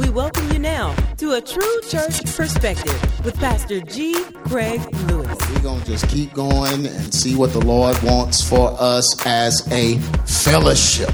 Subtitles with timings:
[0.00, 4.14] We welcome you now to a true church perspective with Pastor G.
[4.46, 5.38] Craig Lewis.
[5.50, 9.70] We're going to just keep going and see what the Lord wants for us as
[9.70, 11.12] a fellowship.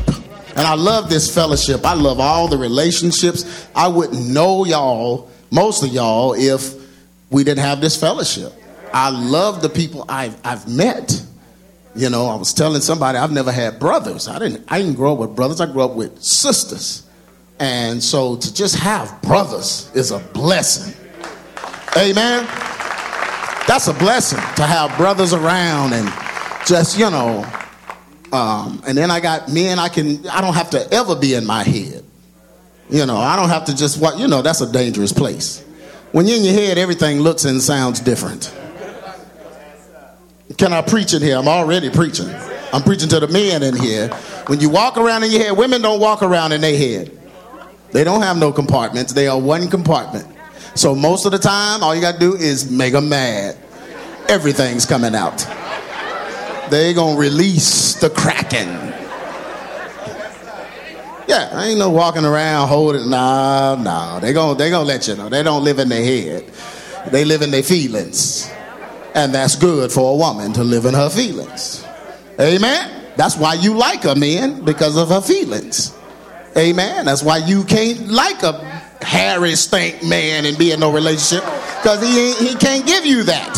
[0.51, 1.85] And I love this fellowship.
[1.85, 3.69] I love all the relationships.
[3.75, 6.75] I wouldn't know y'all, most of y'all, if
[7.29, 8.53] we didn't have this fellowship.
[8.95, 11.25] I love the people I've, I've met.
[11.96, 14.29] You know, I was telling somebody I've never had brothers.
[14.29, 15.61] I didn't I didn't grow up with brothers.
[15.61, 17.05] I grew up with sisters.
[17.59, 20.95] And so to just have brothers is a blessing.
[21.96, 22.45] Amen.
[23.66, 26.12] That's a blessing to have brothers around and
[26.66, 27.45] just, you know,
[28.32, 31.46] um, and then I got men I can, I don't have to ever be in
[31.46, 32.05] my head.
[32.91, 35.65] You know, I don't have to just what, you know, that's a dangerous place.
[36.12, 38.54] When you're in your head, everything looks and sounds different.
[40.57, 41.37] Can I preach in here?
[41.37, 42.29] I'm already preaching.
[42.73, 44.09] I'm preaching to the men in here.
[44.46, 47.16] When you walk around in your head, women don't walk around in their head.
[47.92, 49.12] They don't have no compartments.
[49.12, 50.26] They are one compartment.
[50.74, 53.56] So most of the time, all you got to do is make them mad.
[54.28, 55.46] Everything's coming out
[56.70, 58.68] they gonna release the kraken.
[61.28, 63.10] Yeah, I ain't no walking around holding.
[63.10, 64.21] Nah, nah.
[64.21, 65.28] They gonna they gonna let you know.
[65.28, 66.44] They don't live in their head.
[67.10, 68.50] They live in their feelings,
[69.15, 71.84] and that's good for a woman to live in her feelings.
[72.41, 73.04] Amen.
[73.16, 75.97] That's why you like a man because of her feelings.
[76.56, 77.04] Amen.
[77.04, 78.54] That's why you can't like a
[79.03, 81.44] Harry stink man and be in no relationship
[81.82, 83.56] because he he can't give you that.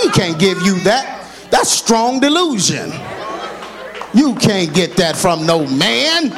[0.00, 1.26] He can't give you that.
[1.50, 2.92] That's strong delusion.
[4.12, 6.32] You can't get that from no man.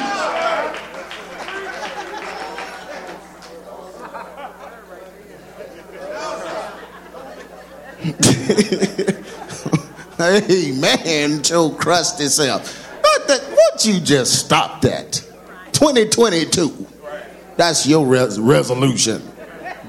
[10.19, 11.43] Amen.
[11.43, 12.87] Joe crushed himself.
[13.01, 15.23] What, the, what you just stopped at?
[15.73, 16.87] 2022.
[17.57, 19.21] That's your res- resolution.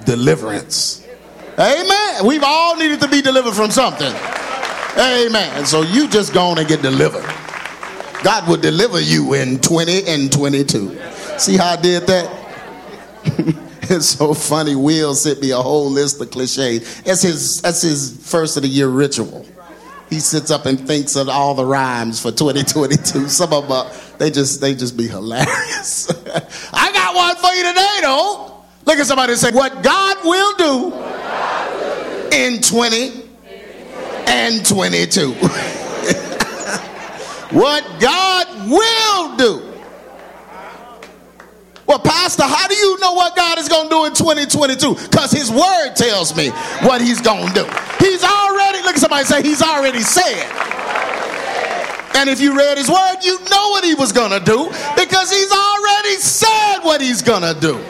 [0.05, 1.07] Deliverance.
[1.59, 2.27] Amen.
[2.27, 4.13] We've all needed to be delivered from something.
[4.99, 5.67] Amen.
[5.67, 7.25] So you just go on and get delivered.
[8.23, 10.99] God will deliver you in 20 and 22.
[11.39, 12.31] See how I did that?
[13.83, 14.75] it's so funny.
[14.75, 17.03] Will sent me a whole list of cliches.
[17.03, 19.47] That's his, that's his first of the year ritual.
[20.11, 23.29] He sits up and thinks of all the rhymes for 2022.
[23.29, 26.11] Some of them, uh, they just, they just be hilarious.
[26.73, 28.63] I got one for you today, though.
[28.87, 30.93] Look at somebody and say, What God will do
[32.37, 33.23] in 20
[34.27, 35.33] and 22.
[37.51, 39.71] what God will do.
[41.87, 44.95] Well, Pastor, how do you know what God is going to do in 2022?
[45.09, 46.49] Because His Word tells me
[46.83, 47.65] what He's going to do.
[48.01, 48.25] He's
[48.95, 50.51] look at somebody say, He's already said.
[52.17, 54.67] And if you read His Word, you know what He was going to do
[54.97, 57.83] because He's already said what He's going to do.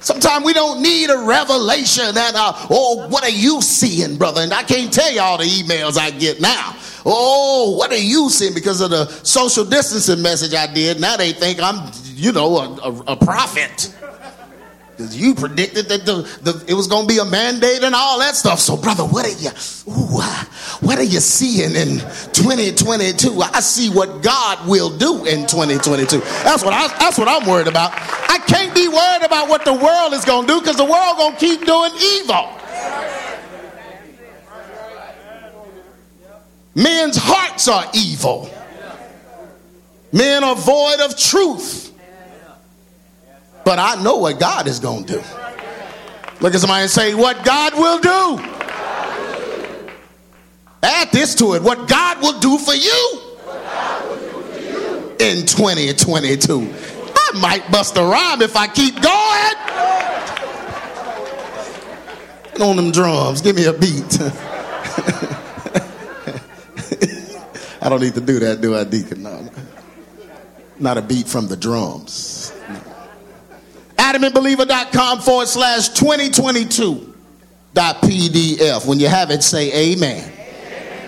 [0.00, 4.40] Sometimes we don't need a revelation and uh, oh, what are you seeing, brother?
[4.40, 6.76] And I can't tell you all the emails I get now.
[7.06, 8.52] Oh, what are you seeing?
[8.52, 11.00] Because of the social distancing message I did.
[11.00, 13.94] Now they think I'm, you know, a, a, a prophet.
[14.96, 18.18] Because you predicted that the, the, it was going to be a mandate and all
[18.18, 18.60] that stuff.
[18.60, 19.48] So, brother, what are you,
[19.88, 20.44] ooh, uh,
[20.80, 21.98] what are you seeing in
[22.32, 23.40] 2022?
[23.40, 26.18] I see what God will do in 2022.
[26.44, 27.92] That's what I, that's what I'm worried about.
[27.94, 31.16] I can't be worried about what the world is going to do because the world
[31.16, 32.50] going to keep doing evil.
[36.74, 38.50] Men's hearts are evil.
[40.12, 41.91] Men are void of truth.
[43.64, 45.22] But I know what God is going to do.
[46.40, 48.44] Look at somebody and say, What God will do.
[50.82, 51.62] Add this to it.
[51.62, 53.20] What God will do for you
[55.20, 56.74] in 2022.
[57.14, 59.54] I might bust a rhyme if I keep going.
[62.60, 63.40] on them drums.
[63.40, 64.20] Give me a beat.
[67.80, 69.22] I don't need to do that, do I, Deacon?
[69.22, 69.48] No.
[70.78, 72.52] Not a beat from the drums
[74.12, 77.14] adamandbeliever.com forward slash 2022
[77.74, 78.86] dot pdf.
[78.86, 80.30] When you have it, say amen.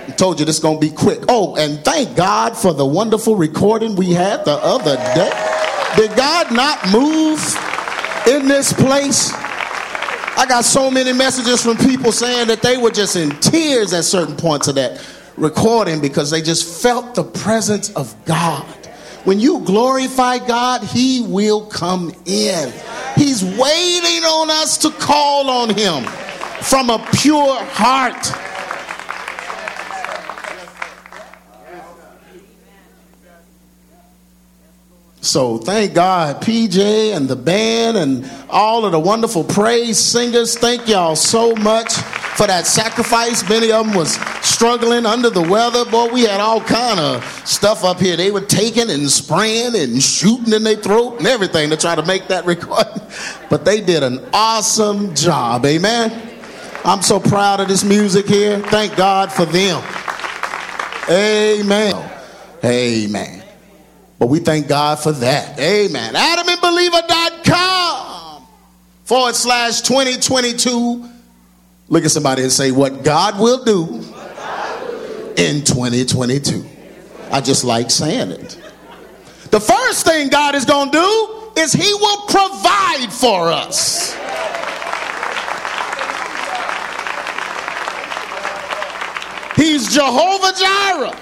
[0.07, 1.21] I told you this is going to be quick.
[1.29, 5.31] Oh, and thank God for the wonderful recording we had the other day.
[5.97, 7.39] Did God not move
[8.27, 9.33] in this place?
[10.37, 14.05] I got so many messages from people saying that they were just in tears at
[14.05, 15.01] certain points of that
[15.37, 18.84] recording because they just felt the presence of God.
[19.25, 22.73] When you glorify God, He will come in.
[23.17, 26.05] He's waiting on us to call on Him
[26.63, 28.33] from a pure heart.
[35.21, 40.57] So thank God, PJ and the band and all of the wonderful praise singers.
[40.59, 41.95] Thank y'all so much
[42.37, 43.49] for that sacrifice.
[43.49, 44.19] Many of them was
[44.55, 45.85] struggling under the weather.
[45.85, 48.17] Boy, we had all kind of stuff up here.
[48.17, 52.05] They were taking and spraying and shooting in their throat and everything to try to
[52.05, 52.87] make that record.
[53.51, 55.67] But they did an awesome job.
[55.67, 56.31] Amen.
[56.85, 58.61] I'm so proud of this music here.
[58.61, 59.83] Thank God for them.
[61.11, 62.11] Amen.
[62.63, 63.43] Amen.
[64.19, 65.59] But we thank God for that.
[65.59, 66.15] Amen.
[66.15, 68.47] AdamandBeliever.com
[69.05, 71.11] forward slash 2022.
[71.89, 74.03] Look at somebody and say, What God will do
[75.37, 76.65] in 2022.
[77.31, 78.59] I just like saying it.
[79.51, 84.15] The first thing God is going to do is He will provide for us.
[89.57, 91.17] He's Jehovah Jireh,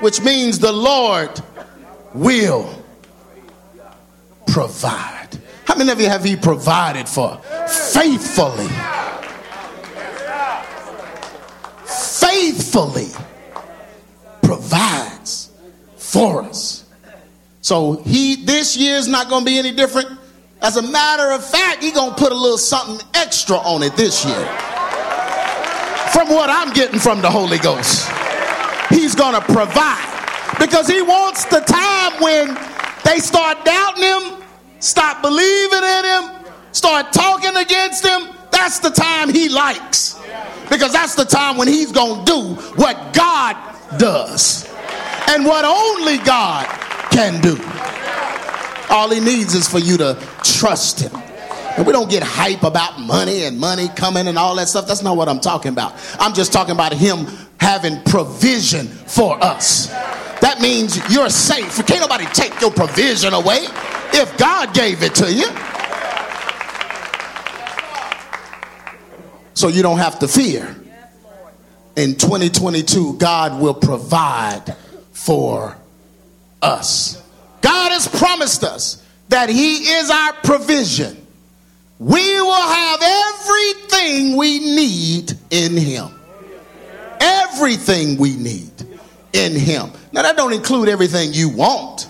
[0.00, 1.40] which means the Lord
[2.14, 2.72] will
[4.46, 5.28] provide.
[5.64, 7.36] How many of you have He provided for?
[7.92, 8.68] Faithfully.
[12.40, 13.08] Faithfully
[14.40, 15.50] provides
[15.96, 16.86] for us.
[17.60, 20.08] So he this year is not going to be any different.
[20.62, 23.94] As a matter of fact, He's going to put a little something extra on it
[23.94, 24.46] this year.
[26.14, 28.10] From what I'm getting from the Holy Ghost,
[28.88, 32.56] He's going to provide because he wants the time when
[33.04, 34.42] they start doubting him,
[34.78, 38.39] stop believing in him, start talking against him.
[38.60, 40.16] That's the time he likes
[40.68, 42.40] because that's the time when he's going to do
[42.74, 43.56] what God
[43.98, 44.68] does
[45.30, 46.66] and what only God
[47.10, 47.58] can do.
[48.90, 51.10] All he needs is for you to trust him.
[51.78, 54.86] And we don't get hype about money and money coming and all that stuff.
[54.86, 55.94] That's not what I'm talking about.
[56.18, 57.26] I'm just talking about him
[57.58, 59.86] having provision for us.
[60.42, 61.74] That means you're safe.
[61.86, 63.64] Can't nobody take your provision away
[64.12, 65.48] if God gave it to you.
[69.60, 70.74] So you don't have to fear.
[71.94, 74.74] In 2022, God will provide
[75.12, 75.76] for
[76.62, 77.22] us.
[77.60, 81.26] God has promised us that He is our provision.
[81.98, 86.08] We will have everything we need in Him.
[87.20, 88.72] Everything we need
[89.34, 89.90] in Him.
[90.10, 92.08] Now, that don't include everything you want.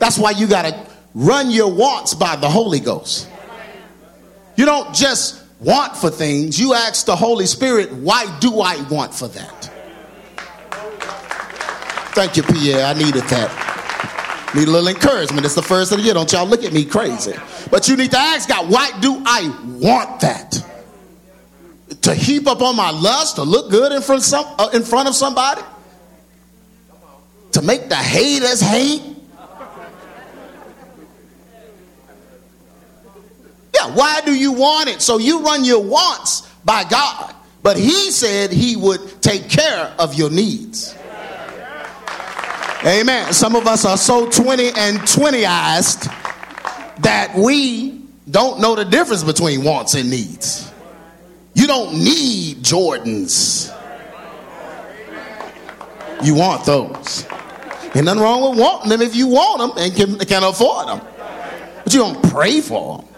[0.00, 3.28] That's why you got to run your wants by the Holy Ghost.
[4.56, 9.14] You don't just want for things, you ask the Holy Spirit, why do I want
[9.14, 9.72] for that?
[12.14, 12.86] Thank you, Pierre.
[12.86, 14.52] I needed that.
[14.54, 15.44] Need a little encouragement.
[15.44, 16.14] It's the first of the year.
[16.14, 17.34] Don't y'all look at me crazy.
[17.70, 20.62] But you need to ask God, why do I want that?
[22.02, 25.08] To heap up on my lust, to look good in front, some, uh, in front
[25.08, 25.62] of somebody?
[27.56, 29.15] to make the haters hate?
[33.94, 35.00] Why do you want it?
[35.02, 37.34] So you run your wants by God.
[37.62, 40.94] But he said he would take care of your needs.
[42.84, 43.32] Amen.
[43.32, 46.04] Some of us are so 20 and 20ized
[47.02, 50.72] that we don't know the difference between wants and needs.
[51.54, 53.72] You don't need Jordans.
[56.22, 57.26] You want those.
[57.94, 61.00] Ain't nothing wrong with wanting them if you want them and can, can afford them.
[61.82, 63.15] But you don't pray for them.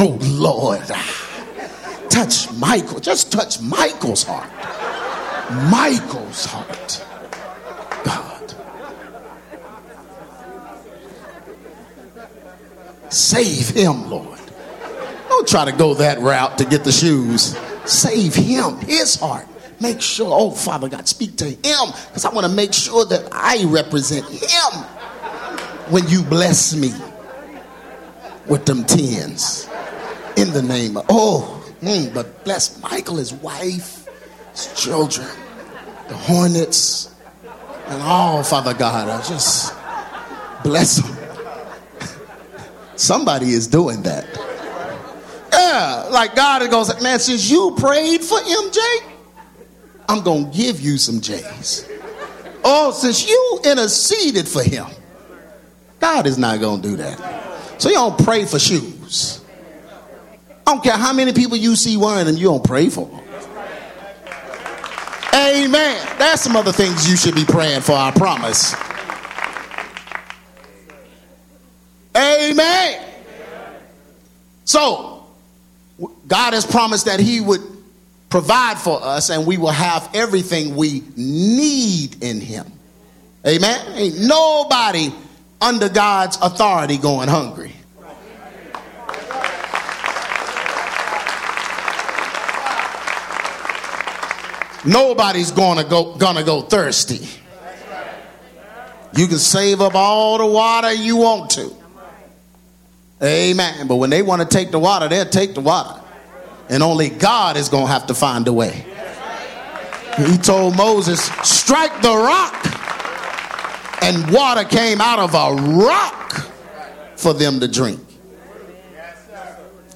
[0.00, 0.86] Oh, Lord.
[2.08, 3.00] Touch Michael.
[3.00, 4.48] Just touch Michael's heart.
[5.70, 7.04] Michael's heart.
[8.04, 8.54] God.
[13.10, 14.38] Save him, Lord.
[15.28, 17.58] Don't try to go that route to get the shoes.
[17.84, 19.46] Save him, his heart.
[19.80, 21.56] Make sure, oh, Father God, speak to him
[22.08, 24.82] because I want to make sure that I represent him
[25.90, 26.92] when you bless me
[28.46, 29.68] with them tens
[30.38, 34.06] in the name of, oh, mm, but bless Michael, his wife,
[34.52, 35.28] his children,
[36.06, 37.12] the hornets,
[37.86, 39.08] and all, Father God.
[39.08, 39.74] I just
[40.62, 41.16] bless them.
[42.96, 44.26] Somebody is doing that.
[45.52, 48.78] Yeah, like God it goes, man, since you prayed for MJ,
[50.08, 51.88] I'm going to give you some J's.
[52.64, 54.86] Oh, since you interceded for him,
[56.00, 57.80] God is not going to do that.
[57.80, 59.37] So you don't pray for shoes.
[60.68, 63.20] I don't care how many people you see wearing them, you don't pray for them.
[65.34, 66.06] Amen.
[66.18, 68.74] There's some other things you should be praying for, I promise.
[72.14, 73.02] Amen.
[74.66, 75.26] So,
[76.26, 77.62] God has promised that He would
[78.28, 82.70] provide for us and we will have everything we need in him.
[83.46, 83.94] Amen.
[83.94, 85.10] Ain't nobody
[85.62, 87.67] under God's authority going hungry.
[94.84, 97.26] Nobody's gonna go gonna go thirsty.
[99.16, 101.74] You can save up all the water you want to.
[103.22, 103.88] Amen.
[103.88, 106.00] But when they want to take the water, they'll take the water.
[106.68, 108.84] And only God is to have to find a way.
[110.18, 112.54] He told Moses, strike the rock.
[114.02, 116.48] And water came out of a rock
[117.16, 118.00] for them to drink.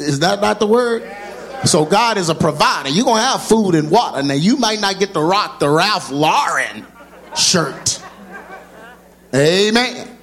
[0.01, 1.03] Is that not the word?
[1.64, 2.88] So God is a provider.
[2.88, 4.23] You're going to have food and water.
[4.23, 6.85] Now, you might not get to rock the Ralph Lauren
[7.37, 8.02] shirt.
[9.35, 10.19] Amen.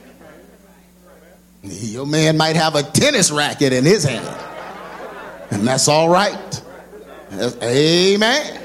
[1.64, 4.28] Your man might have a tennis racket in his hand.
[5.52, 6.62] And that's all right.
[7.64, 8.62] Amen.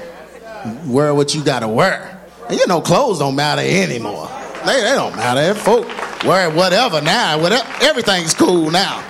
[0.85, 2.11] Wear what you got to wear.
[2.49, 4.29] And you know, clothes don't matter anymore.
[4.65, 5.53] They, they don't matter.
[5.53, 5.87] Folk
[6.23, 7.39] wear whatever now.
[7.39, 9.03] Whatever, everything's cool now.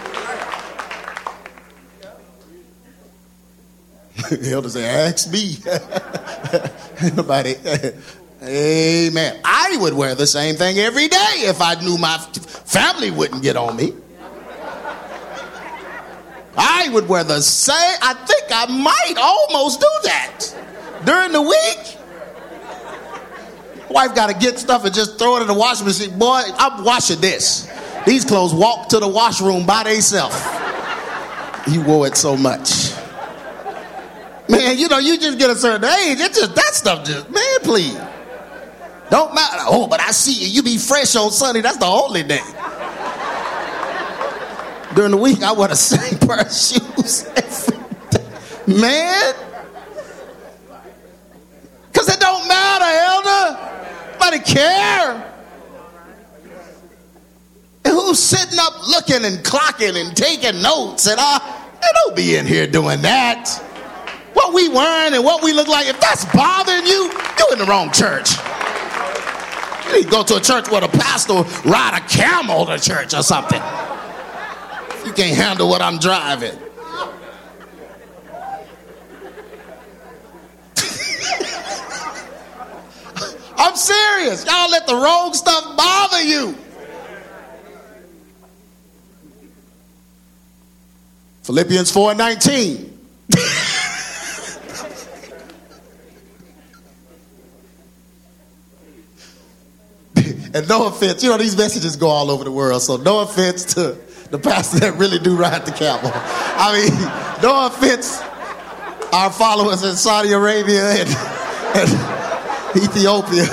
[4.15, 5.57] The elder say, ask me.
[7.15, 7.55] Nobody.
[8.41, 9.39] Amen.
[9.43, 12.17] I would wear the same thing every day if I knew my
[12.65, 13.93] family wouldn't get on me.
[16.57, 17.97] I would wear the same.
[18.01, 20.39] I think I might almost do that
[21.05, 21.97] during the week.
[23.89, 26.17] Wife got to get stuff and just throw it in the washing machine.
[26.17, 27.69] Boy, I'm washing this.
[28.05, 30.35] These clothes walk to the washroom by themselves.
[31.67, 32.94] He wore it so much.
[34.47, 36.19] Man, you know, you just get a certain age.
[36.19, 37.99] It just that stuff just man, please.
[39.09, 39.63] Don't matter.
[39.67, 40.47] Oh, but I see you.
[40.47, 41.61] You be fresh on Sunday.
[41.61, 42.41] That's the only day.
[44.95, 47.77] During the week, I wear the same pair of shoes every
[48.11, 48.79] day.
[48.79, 49.35] Man.
[51.91, 53.65] Because it don't matter, elder.
[54.13, 55.31] Nobody care.
[57.85, 61.39] And who's sitting up looking and clocking and taking notes and uh,
[61.73, 63.61] they don't be in here doing that.
[64.45, 67.65] What we wearing and what we look like, if that's bothering you, you're in the
[67.67, 68.37] wrong church.
[69.87, 73.15] You need to go to a church where the pastor ride a camel to church
[73.15, 73.59] or something.
[75.03, 76.51] You can't handle what I'm driving.
[83.57, 84.45] I'm serious.
[84.45, 86.55] Y'all let the wrong stuff bother you.
[91.41, 92.99] Philippians 4 19.
[100.55, 103.73] and no offense, you know, these messages go all over the world, so no offense
[103.75, 103.97] to
[104.31, 106.09] the pastors that really do ride the camel.
[106.13, 108.21] I mean, no offense,
[109.11, 111.09] our followers in Saudi Arabia and,
[111.75, 111.89] and
[112.81, 113.45] Ethiopia,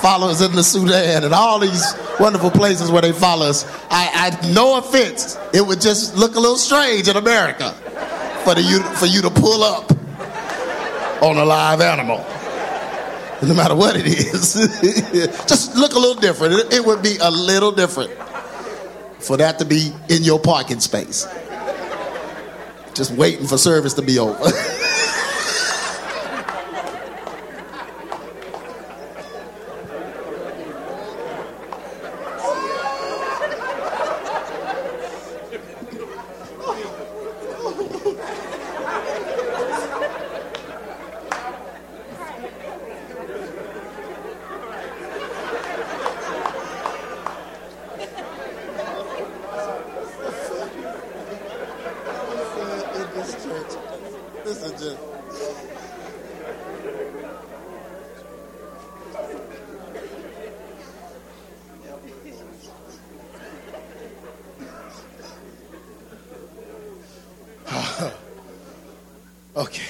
[0.00, 3.66] followers in the Sudan, and all these wonderful places where they follow us.
[3.90, 7.72] I, I no offense, it would just look a little strange in America
[8.42, 8.62] for, the,
[8.96, 9.90] for you to pull up
[11.22, 12.24] on a live animal
[13.46, 14.54] no matter what it is.
[15.48, 16.72] Just look a little different.
[16.72, 18.12] It, would be a little different
[19.18, 21.26] for that to be in your parking space.
[22.94, 24.44] Just waiting for service to be over.
[69.54, 69.82] Okay.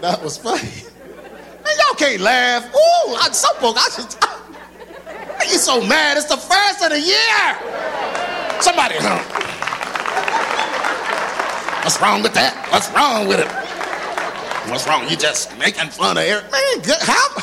[0.00, 0.62] That was funny.
[0.62, 2.66] Man, y'all can't laugh.
[2.66, 4.18] Ooh, I, some folks, I just.
[4.20, 6.16] I, you so mad?
[6.18, 8.60] It's the first of the year.
[8.60, 9.42] Somebody, huh?
[11.84, 12.68] What's wrong with that?
[12.72, 13.48] What's wrong with it?
[14.70, 15.08] What's wrong?
[15.08, 16.50] You just making fun of Eric.
[16.50, 16.98] Man, good.
[17.00, 17.40] How?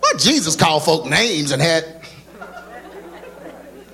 [0.00, 2.02] What Jesus called folk names and had.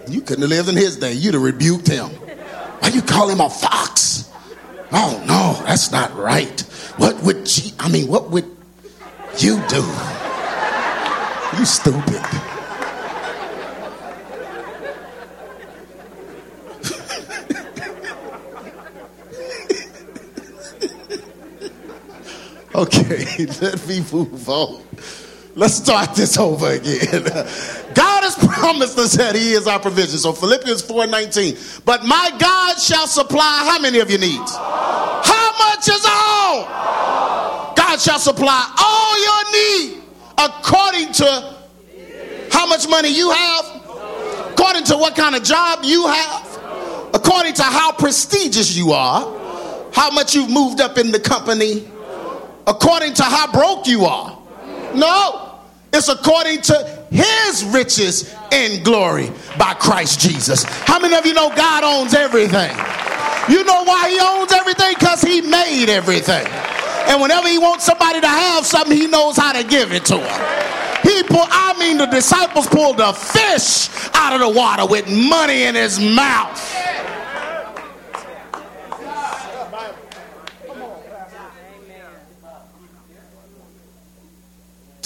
[0.09, 1.13] You couldn't have lived in his day.
[1.13, 2.09] You'd have rebuked him.
[2.09, 4.29] Why you call him a fox?
[4.91, 6.61] Oh no, that's not right.
[6.97, 8.45] What would G- I mean, what would
[9.39, 9.85] you do?
[11.57, 12.23] You stupid.
[22.75, 24.83] Okay, let me move on.
[25.57, 27.25] Let's start this over again.
[27.95, 30.19] God has promised us that He is our provision.
[30.19, 31.85] So Philippians 4:19.
[31.85, 34.55] But my God shall supply how many of your needs?
[34.55, 37.75] How much is all?
[37.75, 40.03] God shall supply all your need
[40.39, 41.57] according to
[42.51, 43.65] how much money you have,
[44.53, 49.21] according to what kind of job you have, according to how prestigious you are,
[49.93, 51.89] how much you've moved up in the company,
[52.67, 54.39] according to how broke you are.
[54.95, 55.59] No,
[55.93, 60.65] it's according to his riches in glory by Christ Jesus.
[60.65, 62.71] How many of you know God owns everything?
[63.49, 64.95] You know why he owns everything?
[64.99, 66.47] Because he made everything.
[67.09, 70.19] And whenever he wants somebody to have something, he knows how to give it to
[70.19, 70.61] them.
[71.03, 75.63] He pulled, I mean, the disciples pulled a fish out of the water with money
[75.65, 76.59] in his mouth.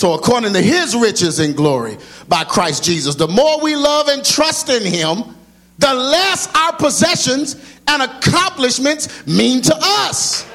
[0.04, 1.96] So, according to his riches and glory
[2.28, 5.34] by Christ Jesus, the more we love and trust in him,
[5.78, 7.56] the less our possessions
[7.88, 10.46] and accomplishments mean to us.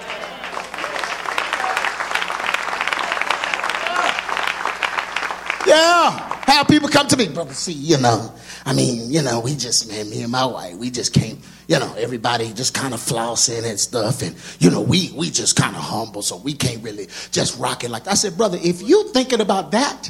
[5.69, 6.35] Yeah.
[6.45, 7.53] Have people come to me, brother.
[7.53, 8.33] See, you know,
[8.65, 11.77] I mean, you know, we just, man, me and my wife, we just can't, you
[11.77, 14.23] know, everybody just kind of flossing and stuff.
[14.23, 17.83] And, you know, we we just kind of humble, so we can't really just rock
[17.83, 18.11] it like that.
[18.11, 20.09] I said, brother, if you thinking about that,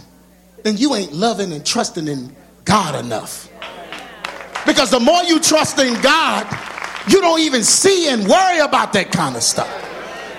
[0.64, 3.50] then you ain't loving and trusting in God enough.
[4.66, 6.48] Because the more you trust in God,
[7.10, 9.68] you don't even see and worry about that kind of stuff.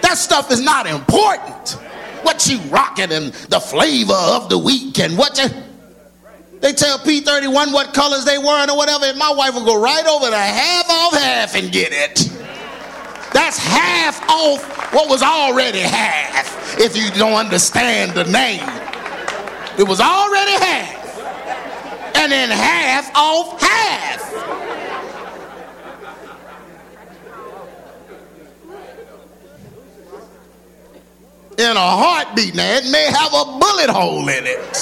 [0.01, 1.79] That stuff is not important
[2.23, 5.49] what you rocking and the flavor of the week and what you.
[6.61, 10.07] They tell P31 what colors they wearing or whatever, and my wife will go right
[10.07, 12.31] over to half off half and get it.
[13.33, 18.63] That's half off what was already half, if you don't understand the name.
[19.79, 22.17] It was already half.
[22.17, 24.60] And then half off half.
[31.61, 32.55] In a heartbeat.
[32.55, 34.77] Now, it may have a bullet hole in it.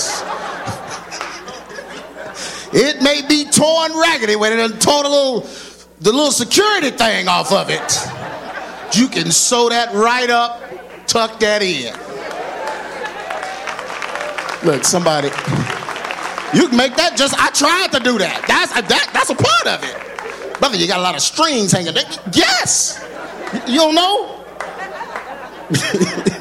[2.73, 5.41] it may be torn raggedy when it tore the little,
[6.01, 8.97] the little security thing off of it.
[8.97, 10.63] You can sew that right up,
[11.07, 11.93] tuck that in.
[14.65, 15.29] Look, somebody,
[16.55, 18.45] you can make that just, I tried to do that.
[18.47, 20.59] That's, that, that's a part of it.
[20.61, 22.05] Brother, you got a lot of strings hanging there.
[22.33, 23.05] Yes.
[23.67, 24.45] You don't know?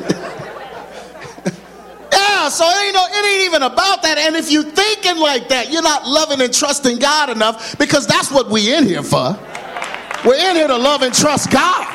[2.49, 4.17] So it ain't, no, it ain't even about that.
[4.17, 8.31] And if you thinking like that, you're not loving and trusting God enough because that's
[8.31, 9.37] what we in here for.
[10.25, 11.85] We're in here to love and trust God.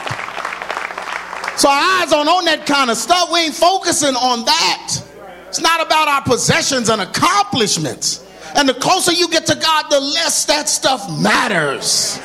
[1.56, 3.30] So our eyes aren't on that kind of stuff.
[3.32, 5.02] We ain't focusing on that.
[5.48, 8.26] It's not about our possessions and accomplishments.
[8.54, 12.18] And the closer you get to God, the less that stuff matters.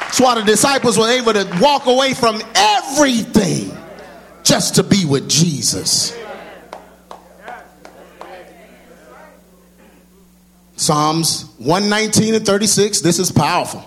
[0.00, 3.75] That's why the disciples were able to walk away from everything
[4.46, 6.16] just to be with Jesus.
[10.76, 13.80] Psalms 119 and 36, this is powerful.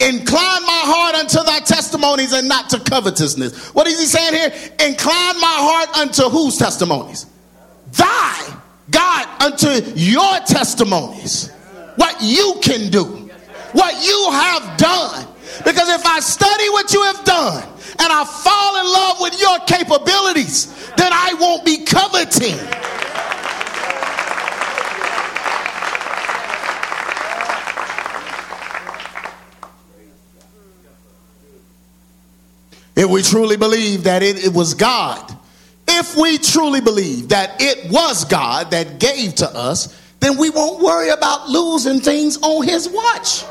[0.00, 3.74] Incline my heart unto thy testimonies and not to covetousness.
[3.74, 4.70] What is he saying here?
[4.88, 7.26] Incline my heart unto whose testimonies?
[7.92, 8.56] Thy,
[8.90, 11.50] God, unto your testimonies.
[11.96, 13.04] What you can do,
[13.72, 15.26] what you have done.
[15.64, 19.58] Because if I study what you have done, and I fall in love with your
[19.60, 22.58] capabilities, then I won't be coveting.
[32.96, 35.36] If we truly believe that it, it, was God,
[35.86, 40.82] if we truly believe that it was God that gave to us, then we won't
[40.82, 43.44] worry about losing things on His watch.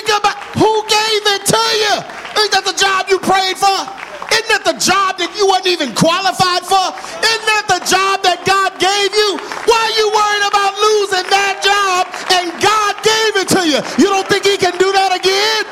[0.00, 1.94] Think about who gave it to you.
[2.40, 3.68] Ain't that the job you prayed for?
[4.32, 6.88] Isn't that the job that you weren't even qualified for?
[7.20, 9.36] Isn't that the job that God gave you?
[9.68, 13.84] Why are you worried about losing that job and God gave it to you?
[14.00, 15.68] You don't think He can do that again?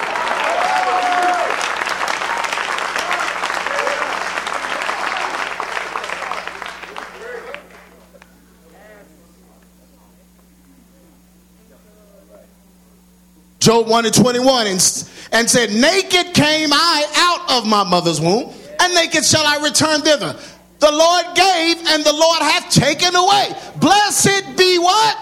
[13.69, 18.51] Job 1 and 21 and and said, Naked came I out of my mother's womb,
[18.81, 20.35] and naked shall I return thither.
[20.79, 23.53] The Lord gave, and the Lord hath taken away.
[23.77, 25.19] Blessed be what?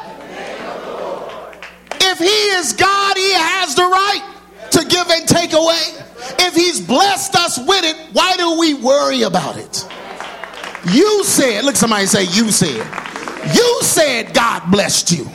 [2.00, 4.22] If He is God, He has the right
[4.70, 5.82] to give and take away.
[6.38, 9.84] If He's blessed us with it, why do we worry about it?
[10.92, 12.86] You said, look, somebody say, You said.
[13.52, 15.28] You said God blessed you.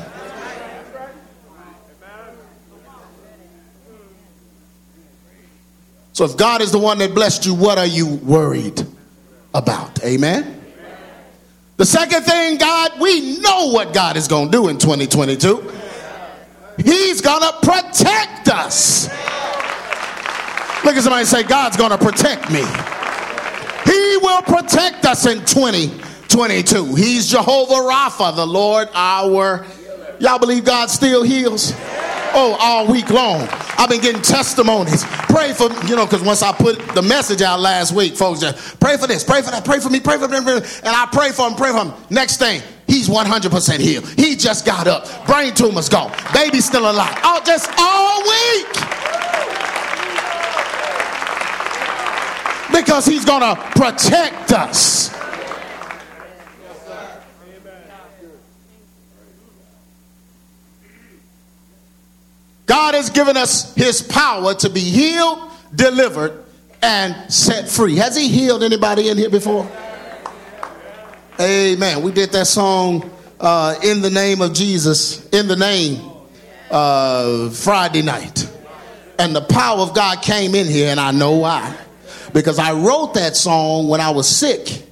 [6.21, 8.85] So if God is the one that blessed you, what are you worried
[9.55, 10.03] about?
[10.03, 10.61] Amen.
[11.77, 15.73] The second thing, God, we know what God is going to do in 2022.
[16.77, 19.07] He's going to protect us.
[20.85, 22.61] Look at somebody say, God's going to protect me.
[23.91, 26.93] He will protect us in 2022.
[26.93, 29.65] He's Jehovah Rapha, the Lord our.
[30.19, 31.73] Y'all believe God still heals?
[32.33, 33.47] Oh, all week long.
[33.77, 35.03] I've been getting testimonies.
[35.29, 38.79] Pray for, you know, because once I put the message out last week, folks just
[38.79, 40.47] pray for this, pray for that, pray for me, pray for them.
[40.47, 41.93] And I pray for him, pray for him.
[42.09, 44.07] Next thing, he's 100% healed.
[44.17, 45.25] He just got up.
[45.25, 46.11] Brain tumor's gone.
[46.33, 47.17] Baby's still alive.
[47.23, 48.67] Oh, just all week.
[52.71, 55.11] Because he's going to protect us.
[62.71, 66.41] God has given us his power to be healed, delivered,
[66.81, 67.97] and set free.
[67.97, 69.69] Has he healed anybody in here before?
[71.37, 72.01] Amen.
[72.01, 75.99] We did that song, uh, In the Name of Jesus, in the name,
[76.69, 78.49] uh, Friday night.
[79.19, 81.75] And the power of God came in here, and I know why.
[82.31, 84.87] Because I wrote that song when I was sick,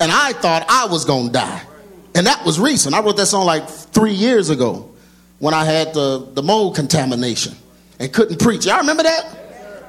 [0.00, 1.62] and I thought I was going to die.
[2.16, 2.96] And that was recent.
[2.96, 4.90] I wrote that song like three years ago
[5.38, 7.54] when I had the, the mold contamination
[7.98, 8.66] and couldn't preach.
[8.66, 9.42] Y'all remember that?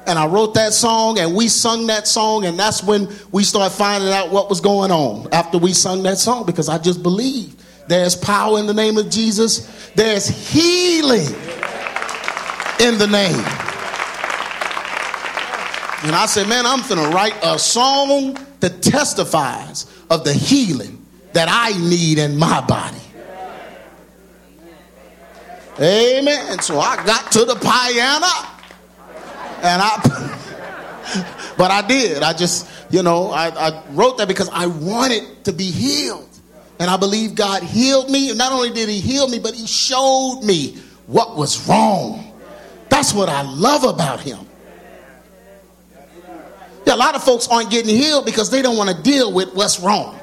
[0.06, 3.74] And I wrote that song and we sung that song, and that's when we started
[3.74, 7.62] finding out what was going on after we sung that song because I just believed
[7.88, 11.26] there's power in the name of Jesus, there's healing
[12.80, 13.44] in the name.
[16.04, 21.48] And I said, man, I'm to write a song that testifies of the healing that
[21.50, 22.96] I need in my body.
[25.80, 26.58] Amen.
[26.60, 28.26] So I got to the piano
[29.62, 32.22] and I, but I did.
[32.22, 36.24] I just, you know, I, I wrote that because I wanted to be healed.
[36.80, 38.32] And I believe God healed me.
[38.34, 42.32] Not only did He heal me, but He showed me what was wrong.
[42.88, 44.38] That's what I love about Him.
[46.86, 49.54] Yeah, a lot of folks aren't getting healed because they don't want to deal with
[49.54, 50.17] what's wrong.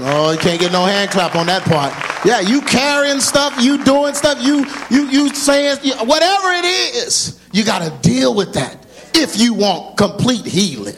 [0.00, 1.92] No, you can't get no hand clap on that part.
[2.24, 7.64] Yeah, you carrying stuff, you doing stuff, you you you saying whatever it is, you
[7.64, 10.96] got to deal with that if you want complete healing.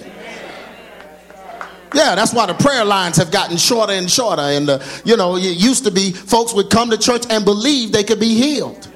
[1.95, 4.43] Yeah, that's why the prayer lines have gotten shorter and shorter.
[4.43, 7.93] And, uh, you know, it used to be folks would come to church and believe
[7.93, 8.87] they could be healed.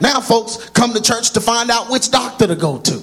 [0.00, 3.02] Now, folks come to church to find out which doctor to go to.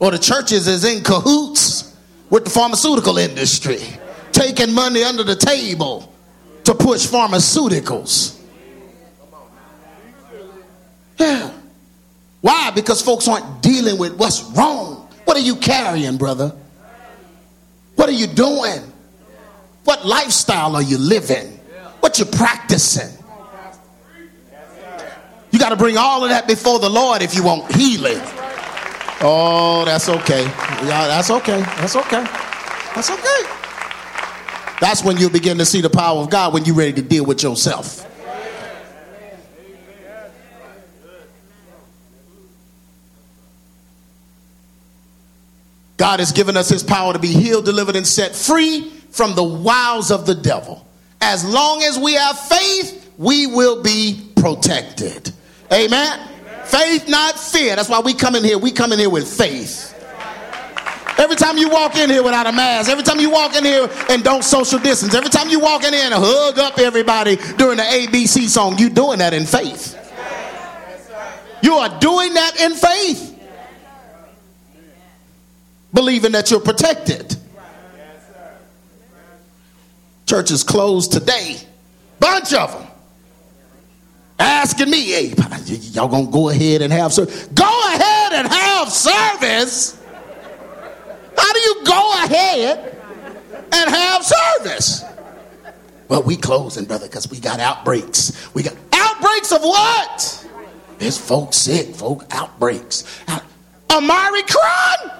[0.00, 1.96] Or the churches is in cahoots
[2.28, 3.78] with the pharmaceutical industry
[4.34, 6.12] taking money under the table
[6.64, 8.40] to push pharmaceuticals.
[11.18, 11.52] Yeah.
[12.40, 12.72] Why?
[12.74, 15.08] Because folks aren't dealing with what's wrong.
[15.24, 16.54] What are you carrying, brother?
[17.94, 18.82] What are you doing?
[19.84, 21.52] What lifestyle are you living?
[22.00, 23.16] What you practicing?
[25.52, 28.20] You got to bring all of that before the Lord if you want healing.
[29.20, 30.42] Oh, that's okay.
[30.42, 31.60] Yeah, that's okay.
[31.60, 32.24] That's okay.
[32.94, 33.63] That's okay.
[34.80, 37.24] That's when you begin to see the power of God when you're ready to deal
[37.24, 38.06] with yourself.
[45.96, 49.44] God has given us his power to be healed, delivered, and set free from the
[49.44, 50.86] wiles of the devil.
[51.20, 55.30] As long as we have faith, we will be protected.
[55.72, 56.18] Amen.
[56.18, 56.66] Amen.
[56.66, 57.76] Faith, not fear.
[57.76, 58.58] That's why we come in here.
[58.58, 59.93] We come in here with faith.
[61.16, 63.88] Every time you walk in here without a mask, every time you walk in here
[64.10, 67.76] and don't social distance, every time you walk in here and hug up everybody during
[67.76, 70.00] the ABC song, you're doing that in faith.
[71.62, 73.30] You are doing that in faith.
[75.92, 77.36] Believing that you're protected.
[80.26, 81.56] Churches closed today.
[82.18, 82.88] Bunch of them.
[84.38, 85.34] Asking me, hey,
[85.92, 87.46] y'all gonna go ahead and have service?
[87.46, 90.00] Go ahead and have service
[91.44, 92.96] how do you go ahead
[93.70, 95.04] and have service?
[96.08, 98.48] Well, we closing, brother, because we got outbreaks.
[98.54, 100.48] We got outbreaks of what?
[100.96, 103.04] There's folks sick, folk outbreaks.
[103.90, 105.12] Amari Cron?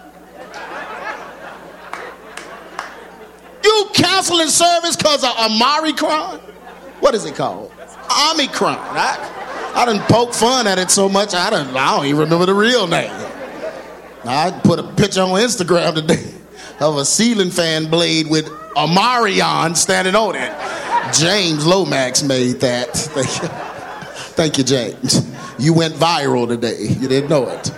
[3.62, 6.38] You counseling service because of Amari Cron?
[7.00, 7.70] What is it called?
[8.30, 8.78] Omicron.
[8.78, 12.46] I, I didn't poke fun at it so much, I don't, I don't even remember
[12.46, 13.10] the real name.
[14.26, 16.34] I put a picture on Instagram today.
[16.80, 20.50] of a ceiling fan blade with a Marion standing on it.
[21.14, 22.88] James Lomax made that.
[22.94, 23.48] Thank you,
[24.34, 25.30] Thank you James.
[25.58, 26.80] You went viral today.
[26.80, 27.70] You didn't know it.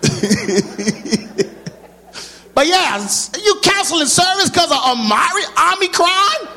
[2.54, 2.98] but yeah,
[3.44, 6.48] you canceling service because of Omari, Omicron?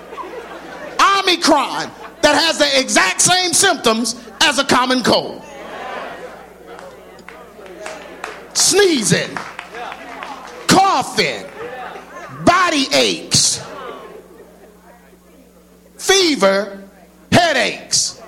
[0.99, 1.89] Omicron
[2.21, 5.41] that has the exact same symptoms as a common cold.
[8.54, 9.36] Sneezing,
[10.68, 11.46] coughing,
[12.46, 13.66] body aches,
[15.98, 16.88] fever,
[17.32, 18.22] headaches.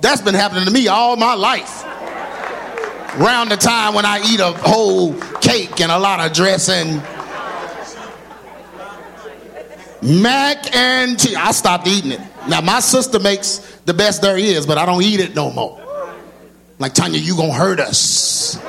[0.00, 1.84] That's been happening to me all my life.
[3.18, 7.02] Around the time when I eat a whole cake and a lot of dressing.
[10.02, 11.34] Mac and cheese.
[11.34, 12.20] I stopped eating it.
[12.48, 15.80] Now my sister makes the best there is, but I don't eat it no more.
[16.78, 18.60] Like Tanya, you gonna hurt us.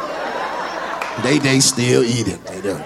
[1.23, 2.43] They they still eat it.
[2.45, 2.79] They do.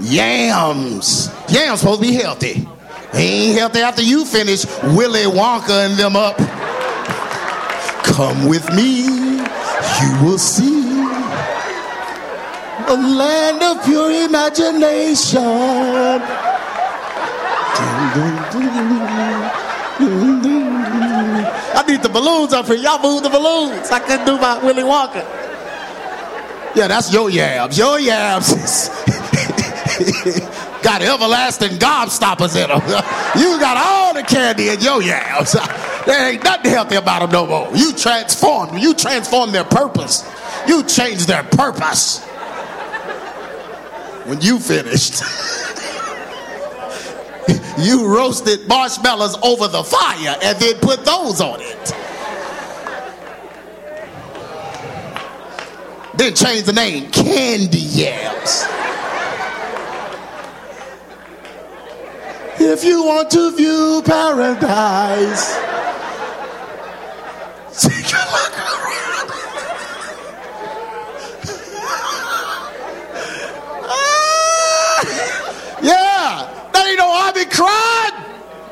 [0.00, 1.30] Yams.
[1.48, 2.66] Yams supposed to be healthy.
[3.14, 6.38] Ain't healthy after you finish Willy Wonka and them up.
[8.04, 10.82] Come with me, you will see
[12.88, 15.42] a land of pure imagination.
[21.74, 22.76] I need the balloons up here.
[22.76, 23.90] Y'all move the balloons.
[23.90, 25.41] I couldn't do my Willy Wonka.
[26.74, 27.76] Yeah, that's your yabs.
[27.76, 28.48] Your yabs
[30.82, 32.80] got everlasting gobstoppers in them.
[33.36, 35.56] you got all the candy in your yabs.
[36.02, 37.76] There ain't nothing healthy about them no more.
[37.76, 38.76] You transform.
[38.76, 40.28] You transform their purpose.
[40.66, 42.18] You change their purpose.
[44.24, 45.22] When you finished.
[47.78, 52.01] you roasted marshmallows over the fire and then put those on it.
[56.22, 58.62] Then change the name Candy Yams.
[62.60, 65.56] If you want to view paradise,
[67.76, 69.30] take a look around.
[73.90, 75.02] Ah,
[75.82, 78.12] yeah, that ain't no Omicron.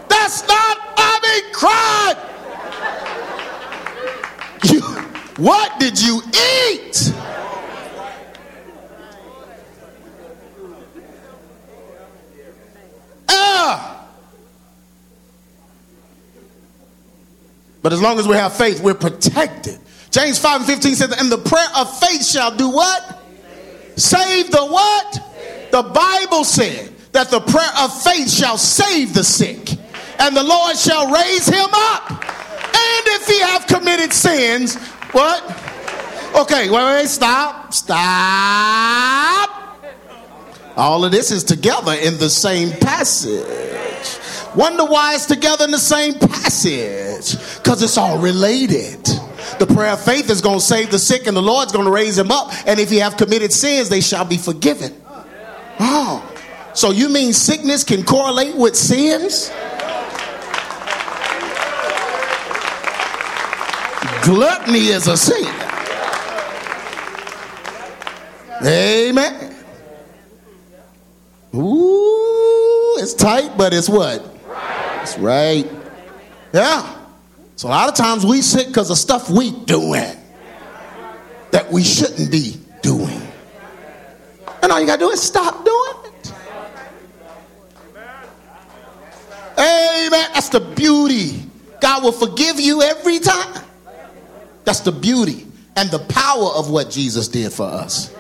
[0.09, 0.79] That's not
[1.19, 2.15] Omicron.
[4.73, 4.83] You,
[5.43, 7.13] what did you eat?
[13.31, 14.07] Ah.
[17.83, 19.79] But as long as we have faith, we're protected.
[20.11, 23.23] James 5 and 15 says, and the prayer of faith shall do what?
[23.97, 25.69] Save the what?
[25.71, 29.71] The Bible said that the prayer of faith shall save the sick,
[30.19, 32.11] and the Lord shall raise him up.
[32.11, 34.77] And if he have committed sins,
[35.13, 35.43] what?
[36.35, 39.60] Okay, wait, wait, stop, stop.
[40.77, 43.45] All of this is together in the same passage.
[44.57, 47.37] Wonder why it's together in the same passage?
[47.57, 49.05] Because it's all related.
[49.59, 51.91] The prayer of faith is going to save the sick, and the Lord's going to
[51.91, 52.51] raise him up.
[52.67, 54.95] And if you have committed sins, they shall be forgiven.
[55.79, 56.27] Oh,
[56.75, 59.51] so you mean sickness can correlate with sins?
[64.23, 65.47] Gluttony is a sin.
[68.65, 69.50] Amen.
[71.55, 74.25] Ooh, it's tight, but it's what?
[75.03, 75.69] It's right.
[76.53, 76.97] Yeah.
[77.57, 80.17] So a lot of times we sick because of stuff we doing
[81.51, 83.21] that we shouldn't be doing.
[84.63, 86.33] And all you gotta do is stop doing it.
[89.59, 90.31] Amen.
[90.33, 91.45] That's the beauty.
[91.81, 93.65] God will forgive you every time.
[94.65, 98.15] That's the beauty and the power of what Jesus did for us.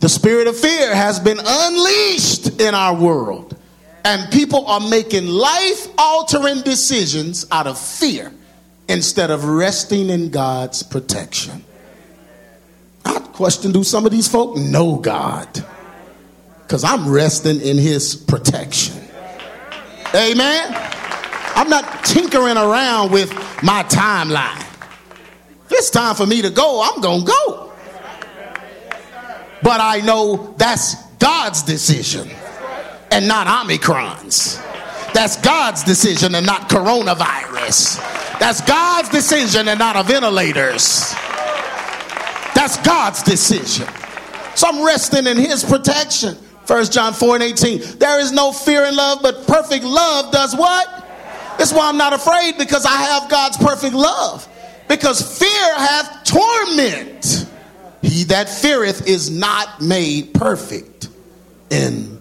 [0.00, 3.56] The spirit of fear has been unleashed in our world.
[4.04, 8.32] And people are making life altering decisions out of fear
[8.88, 11.62] instead of resting in God's protection.
[13.04, 15.64] I question do some of these folk know God?
[16.62, 18.96] Because I'm resting in his protection.
[20.14, 20.74] Amen.
[21.56, 23.30] I'm not tinkering around with
[23.62, 24.60] my timeline.
[25.66, 27.69] If it's time for me to go, I'm going to go.
[29.62, 32.30] But I know that's God's decision
[33.10, 34.56] and not Omicron's.
[35.12, 37.98] That's God's decision and not coronavirus.
[38.38, 41.12] That's God's decision and not a ventilators.
[42.54, 43.86] That's God's decision.
[44.54, 46.36] So I'm resting in his protection.
[46.64, 47.98] First John 4 and 18.
[47.98, 50.86] There is no fear in love, but perfect love does what?
[51.58, 54.48] That's why I'm not afraid because I have God's perfect love.
[54.88, 57.46] Because fear hath torment.
[58.02, 61.08] He that feareth is not made perfect
[61.70, 62.20] in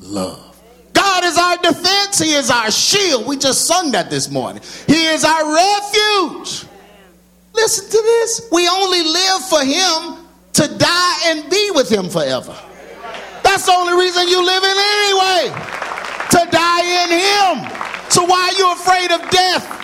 [0.00, 0.60] love.
[0.92, 2.18] God is our defense.
[2.18, 3.26] He is our shield.
[3.26, 4.62] We just sung that this morning.
[4.86, 6.66] He is our refuge.
[7.54, 8.48] Listen to this.
[8.50, 12.56] We only live for Him to die and be with Him forever.
[13.42, 15.54] That's the only reason you live in anyway.
[16.30, 18.10] To die in Him.
[18.10, 19.81] So why are you afraid of death?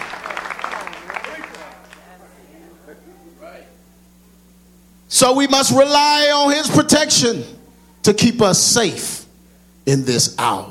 [5.08, 7.42] So we must rely on his protection
[8.02, 9.24] to keep us safe
[9.86, 10.70] in this hour.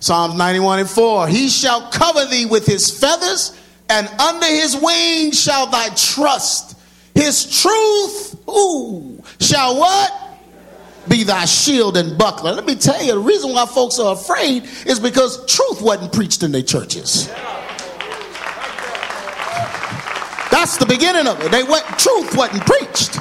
[0.00, 5.40] Psalms 91 and 4 He shall cover thee with his feathers, and under his wings
[5.40, 6.76] shall thy trust.
[7.14, 10.12] His truth, ooh, shall what?
[11.08, 12.52] Be thy shield and buckler.
[12.52, 16.42] Let me tell you, the reason why folks are afraid is because truth wasn't preached
[16.42, 17.28] in their churches.
[20.50, 21.52] That's the beginning of it.
[21.52, 23.18] They went, truth wasn't preached.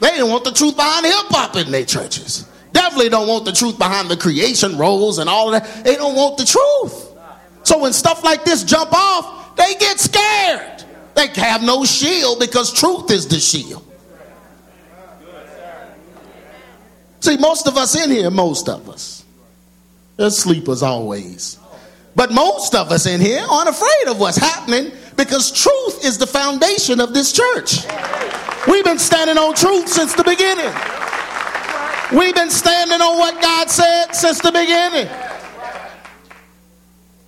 [0.00, 2.48] They didn't want the truth behind hip hop in their churches.
[2.72, 5.84] Definitely don't want the truth behind the creation roles and all of that.
[5.84, 7.12] They don't want the truth.
[7.62, 10.84] So when stuff like this jump off, they get scared.
[11.14, 13.82] They have no shield because truth is the shield.
[17.20, 19.24] See, most of us in here, most of us,
[20.16, 21.58] there's sleepers always.
[22.14, 26.26] But most of us in here aren't afraid of what's happening because truth is the
[26.26, 27.84] foundation of this church.
[28.68, 30.72] We've been standing on truth since the beginning.
[32.18, 35.08] We've been standing on what God said since the beginning.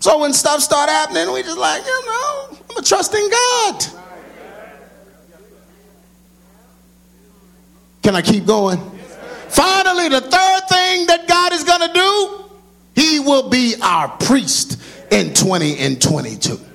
[0.00, 3.84] So when stuff start happening, we just like, you know, I'm a trusting God.
[8.02, 8.78] Can I keep going?
[9.48, 12.44] Finally, the third thing that God is going to do,
[12.94, 16.67] He will be our priest in 20 and 22.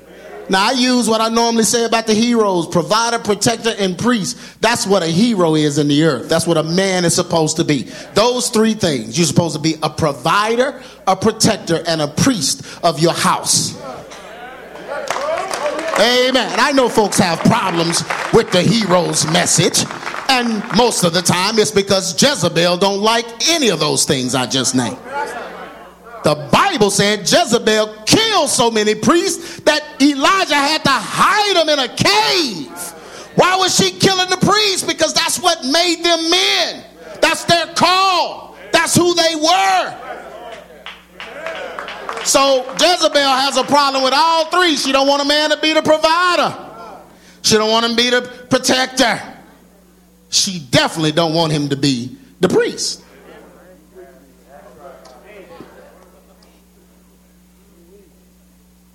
[0.54, 4.38] Now, I use what I normally say about the heroes provider, protector, and priest.
[4.62, 6.30] That's what a hero is in the earth.
[6.30, 7.89] That's what a man is supposed to be.
[8.13, 9.18] Those three things.
[9.18, 13.76] You're supposed to be a provider, a protector, and a priest of your house.
[16.00, 16.60] Amen.
[16.60, 19.84] I know folks have problems with the hero's message,
[20.30, 24.46] and most of the time it's because Jezebel don't like any of those things I
[24.46, 25.00] just named.
[26.24, 31.80] The Bible said Jezebel killed so many priests that Elijah had to hide them in
[31.80, 32.72] a cave.
[33.36, 34.84] Why was she killing the priests?
[34.84, 36.84] Because that's what made them men.
[37.20, 38.56] That's their call.
[38.72, 40.00] That's who they were.
[42.24, 44.78] So Jezebel has a problem with all three.
[44.78, 46.58] She don't want a man to be the provider.
[47.42, 49.22] She don't want him to be the protector.
[50.30, 53.03] She definitely don't want him to be the priest.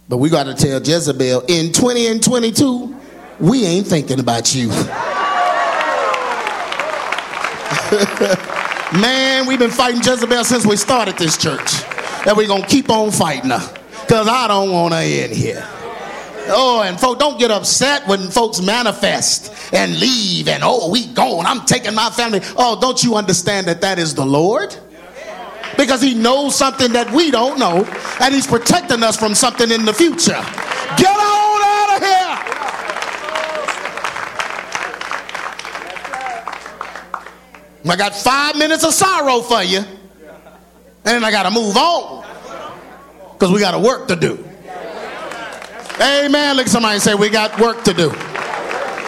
[0.08, 2.96] But we got to tell Jezebel in 20 and 22,
[3.40, 4.68] we ain't thinking about you.
[8.98, 11.82] Man, we've been fighting Jezebel since we started this church.
[12.26, 15.62] And we're going to keep on fighting her because I don't want her in here.
[16.50, 21.44] Oh, and folks, don't get upset when folks manifest and leave and, oh, we gone.
[21.44, 22.40] I'm taking my family.
[22.56, 24.74] Oh, don't you understand that that is the Lord?
[25.78, 27.88] Because he knows something that we don't know
[28.20, 30.42] and he's protecting us from something in the future.
[30.98, 32.34] Get on out of here.
[37.90, 39.80] I got five minutes of sorrow for you,
[41.06, 42.26] and I got to move on
[43.32, 44.44] because we got a work to do.
[46.00, 46.56] Amen.
[46.56, 48.10] Look at somebody say, We got work to do.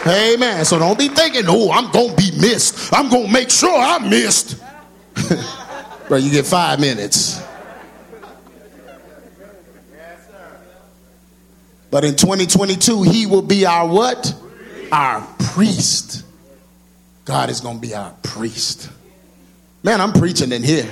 [0.06, 0.64] Amen.
[0.64, 2.94] So don't be thinking, Oh, I'm going to be missed.
[2.94, 4.56] I'm going to make sure I'm missed.
[6.10, 7.40] Bro, you get five minutes.
[11.88, 14.34] But in 2022, he will be our what?
[14.90, 16.24] Our priest.
[17.24, 18.90] God is going to be our priest.
[19.84, 20.90] Man, I'm preaching in here.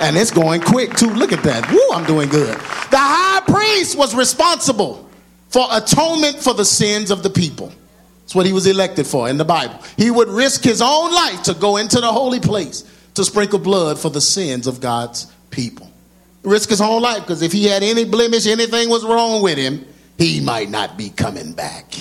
[0.00, 1.10] And it's going quick too.
[1.10, 1.70] Look at that.
[1.70, 2.54] Woo, I'm doing good.
[2.56, 5.06] The high priest was responsible
[5.50, 7.70] for atonement for the sins of the people.
[8.20, 9.78] That's what he was elected for in the Bible.
[9.98, 13.98] He would risk his own life to go into the holy place to sprinkle blood
[13.98, 15.90] for the sins of God's people.
[16.42, 19.86] Risk his whole life because if he had any blemish, anything was wrong with him,
[20.18, 21.94] he might not be coming back.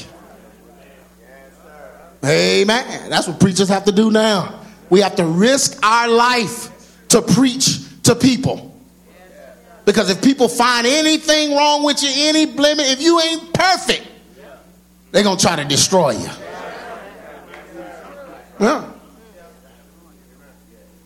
[2.26, 3.10] Amen.
[3.10, 4.62] That's what preachers have to do now.
[4.90, 6.70] We have to risk our life
[7.10, 8.70] to preach to people.
[9.86, 14.08] Because if people find anything wrong with you, any blemish, if you ain't perfect,
[15.12, 16.30] they're going to try to destroy you.
[18.60, 18.93] Yeah.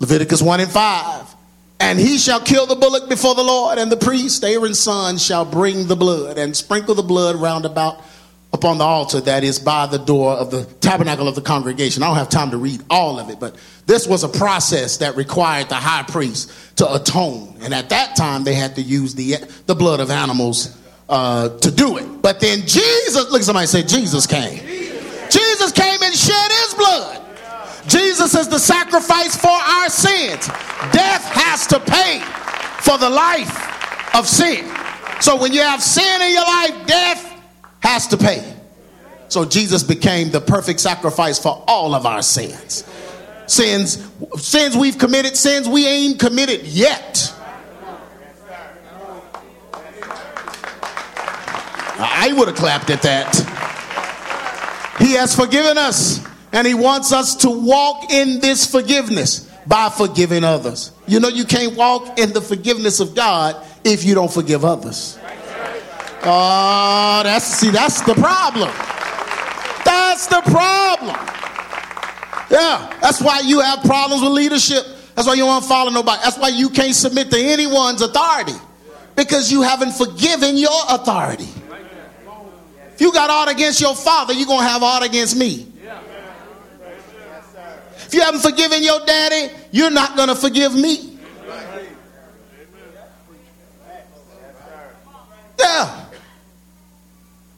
[0.07, 1.35] Leviticus 1 and 5.
[1.81, 5.43] And he shall kill the bullock before the Lord, and the priest, Aaron's son, shall
[5.43, 8.01] bring the blood and sprinkle the blood round about
[8.53, 12.01] upon the altar that is by the door of the tabernacle of the congregation.
[12.01, 15.17] I don't have time to read all of it, but this was a process that
[15.17, 17.57] required the high priest to atone.
[17.59, 19.35] And at that time, they had to use the,
[19.65, 20.75] the blood of animals
[21.09, 22.21] uh, to do it.
[22.21, 24.65] But then Jesus, look, somebody say, Jesus came.
[25.29, 27.26] Jesus came and shed his blood.
[27.87, 30.47] Jesus is the sacrifice for our sins.
[30.91, 32.19] Death has to pay
[32.81, 34.69] for the life of sin.
[35.21, 37.41] So when you have sin in your life, death
[37.79, 38.55] has to pay.
[39.29, 42.83] So Jesus became the perfect sacrifice for all of our sins.
[43.47, 44.05] Sins,
[44.37, 47.33] sins we've committed, sins we ain't committed yet.
[51.99, 53.35] I would have clapped at that.
[54.99, 60.43] He has forgiven us, and He wants us to walk in this forgiveness by forgiving
[60.43, 60.91] others.
[61.07, 65.17] You know, you can't walk in the forgiveness of God if you don't forgive others.
[66.23, 68.69] Oh, that's see, that's the problem.
[69.85, 71.15] That's the problem.
[72.49, 74.83] Yeah, that's why you have problems with leadership.
[75.15, 76.21] That's why you don't follow nobody.
[76.23, 78.53] That's why you can't submit to anyone's authority
[79.15, 81.47] because you haven't forgiven your authority.
[82.93, 85.71] If you got aught against your father, you're going to have aught against me.
[88.07, 91.19] If you haven't forgiven your daddy, you're not going to forgive me.
[95.59, 96.05] Yeah.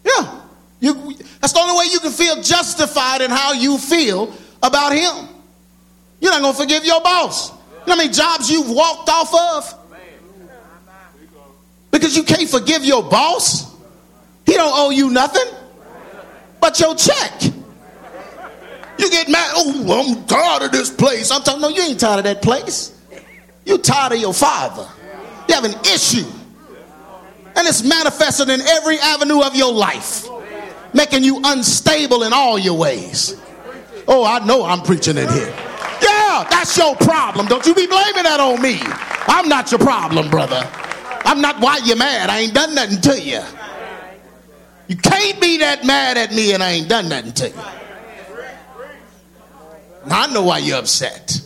[0.03, 0.41] Yeah.
[0.79, 4.33] You, that's the only way you can feel justified in how you feel
[4.63, 5.29] about him.
[6.19, 7.51] You're not going to forgive your boss.
[7.51, 9.75] You know how many jobs you've walked off of?
[11.91, 13.71] Because you can't forgive your boss.
[14.47, 15.45] He don't owe you nothing
[16.59, 17.53] but your check.
[18.99, 21.31] You get mad, oh, I'm tired of this place.
[21.31, 22.93] I'm talking, no, you ain't tired of that place.
[23.65, 24.85] You tired of your father.
[25.47, 26.25] You have an issue.
[27.55, 30.27] And it's manifested in every avenue of your life,
[30.93, 33.41] making you unstable in all your ways.
[34.05, 35.55] Oh, I know I'm preaching in here.
[36.01, 37.45] Yeah, that's your problem.
[37.45, 38.79] Don't you be blaming that on me.
[39.27, 40.69] I'm not your problem, brother.
[41.23, 42.29] I'm not why you mad.
[42.29, 43.41] I ain't done nothing to you.
[44.87, 47.78] You can't be that mad at me and I ain't done nothing to you.
[50.11, 51.41] I know why you're upset.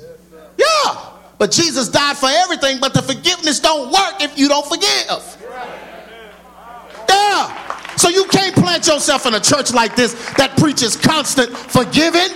[0.58, 5.38] Yeah, but Jesus died for everything, but the forgiveness don't work if you don't forgive.
[7.10, 7.96] Yeah.
[7.96, 12.30] So you can't plant yourself in a church like this that preaches constant forgiving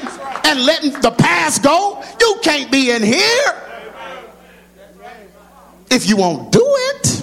[0.46, 2.04] and letting the past go.
[2.20, 3.64] You can't be in here
[5.90, 7.17] if you won't do it.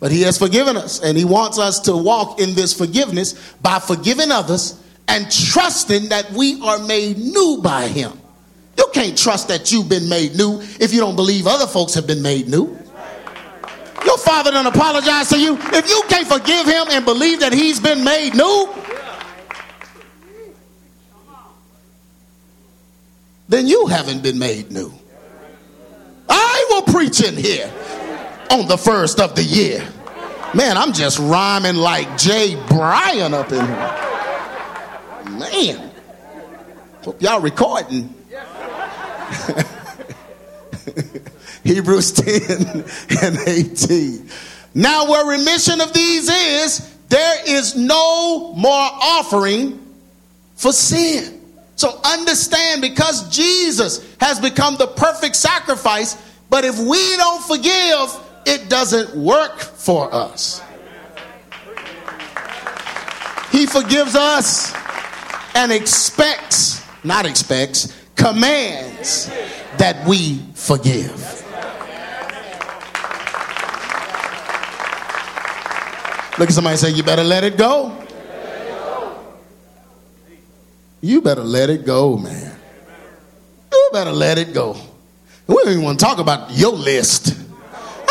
[0.00, 3.80] But he has forgiven us, and he wants us to walk in this forgiveness by
[3.80, 8.12] forgiving others and trusting that we are made new by him.
[8.76, 12.06] You can't trust that you've been made new if you don't believe other folks have
[12.06, 12.78] been made new.
[14.04, 15.58] Your father don't apologize to you.
[15.60, 18.72] If you can't forgive him and believe that he's been made new,
[23.48, 24.92] then you haven't been made new.
[26.28, 27.72] I will preach in here
[28.50, 29.86] on the first of the year.
[30.54, 35.38] Man, I'm just rhyming like Jay Bryan up in here.
[35.38, 35.90] Man,
[37.02, 38.14] hope y'all recording.
[41.64, 42.84] Hebrews 10
[43.22, 44.28] and 18.
[44.74, 49.84] Now, where remission of these is, there is no more offering
[50.56, 51.42] for sin.
[51.76, 56.16] So understand because Jesus has become the perfect sacrifice,
[56.50, 60.62] but if we don't forgive, it doesn't work for us.
[63.52, 64.74] He forgives us
[65.54, 69.26] and expects, not expects, commands
[69.76, 71.12] that we forgive.
[76.38, 77.94] Look at somebody say, You better let it go.
[81.00, 82.56] You better let it go, man.
[83.72, 84.76] You better let it go.
[85.46, 87.47] We don't even want to talk about your list.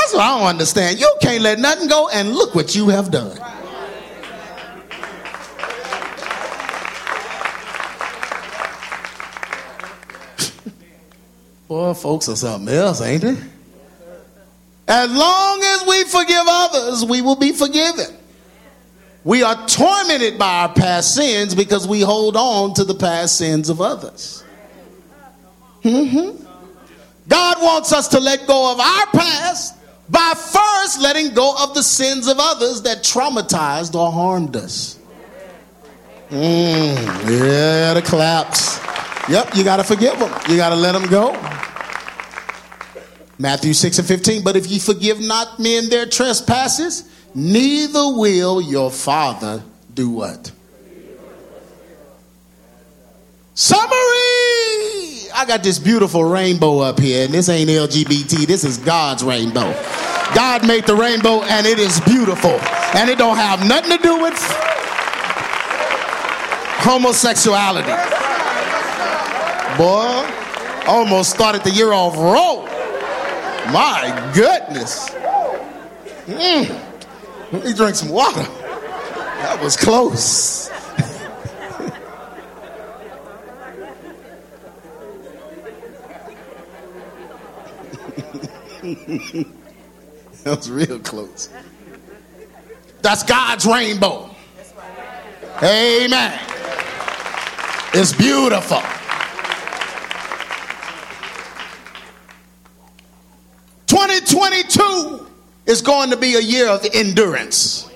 [0.08, 1.00] That's what I don't understand.
[1.02, 3.36] You can't let nothing go, and look what you have done.
[11.68, 13.36] Boy, folks are something else, ain't they?
[14.88, 18.16] As long as we forgive others, we will be forgiven.
[19.26, 23.68] We are tormented by our past sins because we hold on to the past sins
[23.68, 24.42] of others.
[25.84, 26.46] Mm-hmm.
[27.28, 29.77] God wants us to let go of our past
[30.10, 34.98] by first letting go of the sins of others that traumatized or harmed us.
[36.30, 36.96] Mm,
[37.30, 38.80] yeah, the claps.
[39.30, 40.32] Yep, you got to forgive them.
[40.50, 41.34] You got to let them go.
[43.40, 44.44] Matthew 6 and 15.
[44.44, 50.52] But if ye forgive not men their trespasses, neither will your Father do what?
[53.54, 55.07] Summary!
[55.38, 59.72] I got this beautiful rainbow up here, and this ain't LGBT, this is God's rainbow.
[60.34, 62.60] God made the rainbow, and it is beautiful.
[62.96, 64.34] And it don't have nothing to do with
[66.82, 67.92] homosexuality.
[69.78, 70.28] Boy,
[70.88, 72.66] almost started the year off wrong.
[73.72, 75.12] My goodness.
[76.26, 77.52] Mm.
[77.52, 78.42] Let me drink some water.
[78.42, 80.72] That was close.
[90.44, 91.50] that was real close.
[93.02, 94.30] That's God's rainbow.
[95.62, 96.40] Amen.
[97.94, 98.82] It's beautiful.
[103.88, 105.28] Twenty twenty two
[105.66, 107.92] is going to be a year of endurance.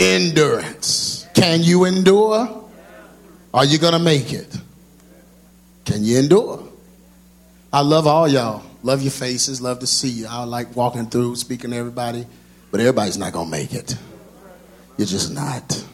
[0.00, 1.28] Endurance.
[1.34, 2.68] Can you endure?
[3.54, 4.56] Are you going to make it?
[5.84, 6.68] Can you endure?
[7.72, 8.64] I love all y'all.
[8.82, 9.60] Love your faces.
[9.60, 10.26] Love to see you.
[10.28, 12.26] I like walking through, speaking to everybody.
[12.70, 13.96] But everybody's not going to make it.
[14.96, 15.84] You're just not.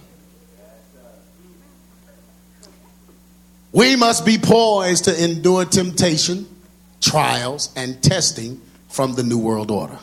[3.73, 6.47] We must be poised to endure temptation,
[7.01, 9.99] trials, and testing from the New World Order.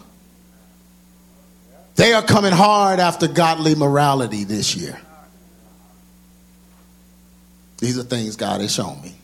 [1.96, 5.00] They are coming hard after godly morality this year.
[7.78, 9.16] These are things God has shown me.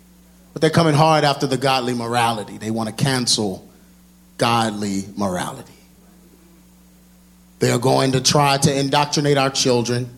[0.54, 2.58] But they're coming hard after the godly morality.
[2.58, 3.68] They want to cancel
[4.38, 5.72] godly morality.
[7.60, 10.10] They are going to try to indoctrinate our children,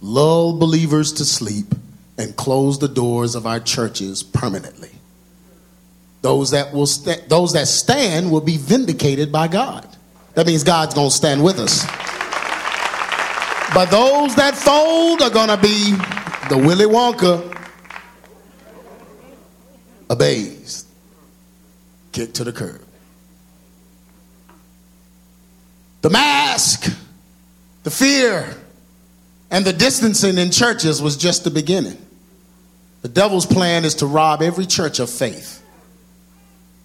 [0.00, 1.74] lull believers to sleep,
[2.18, 4.90] and close the doors of our churches permanently.
[6.20, 9.88] Those that will st- those that stand will be vindicated by God.
[10.34, 11.84] That means God's going to stand with us.
[13.74, 15.92] But those that fold are going to be
[16.48, 17.52] the Willy Wonka
[20.12, 20.86] abased,
[22.12, 22.82] kicked to the curb.
[26.02, 26.94] The mask,
[27.82, 28.54] the fear,
[29.50, 31.96] and the distancing in churches was just the beginning.
[33.00, 35.64] The devil's plan is to rob every church of faith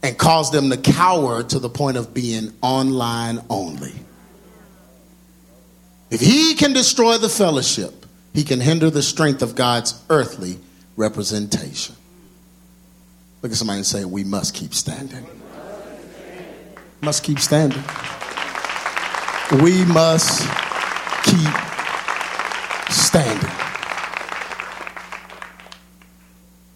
[0.02, 3.94] and cause them to cower to the point of being online only.
[6.10, 10.60] If he can destroy the fellowship, he can hinder the strength of God's earthly
[10.96, 11.97] representation.
[13.48, 15.26] Look at somebody and say, We must keep standing.
[17.00, 17.82] Must keep standing.
[19.64, 20.42] We must
[21.24, 21.54] keep
[22.92, 23.50] standing.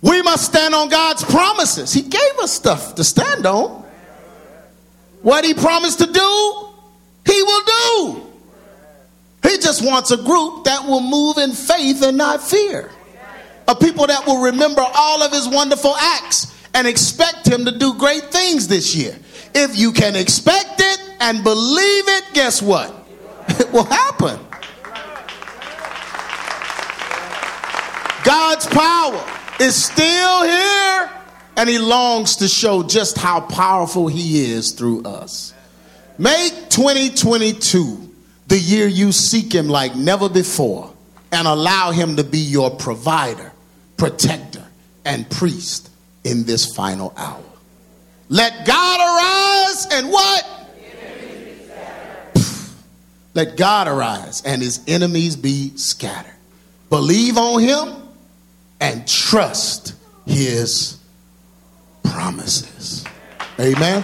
[0.02, 1.92] We must stand on God's promises.
[1.92, 3.84] He gave us stuff to stand on.
[5.24, 6.68] What He promised to do,
[7.26, 8.22] He will do.
[9.44, 12.90] He just wants a group that will move in faith and not fear.
[13.68, 17.94] A people that will remember all of His wonderful acts and expect Him to do
[17.96, 19.18] great things this year.
[19.54, 22.94] If you can expect it and believe it, guess what?
[23.60, 24.40] It will happen.
[28.24, 29.24] God's power
[29.60, 31.10] is still here,
[31.58, 35.54] and He longs to show just how powerful He is through us.
[36.18, 38.10] Make 2022
[38.48, 40.94] the year you seek Him like never before
[41.32, 43.52] and allow Him to be your provider,
[43.98, 44.66] protector,
[45.04, 45.91] and priest
[46.24, 47.44] in this final hour.
[48.30, 50.48] Let God arise and what?
[53.34, 56.34] Let God arise and his enemies be scattered.
[56.90, 57.96] Believe on him
[58.80, 59.96] and trust
[60.26, 60.98] his
[62.04, 63.06] promises.
[63.60, 64.02] Amen.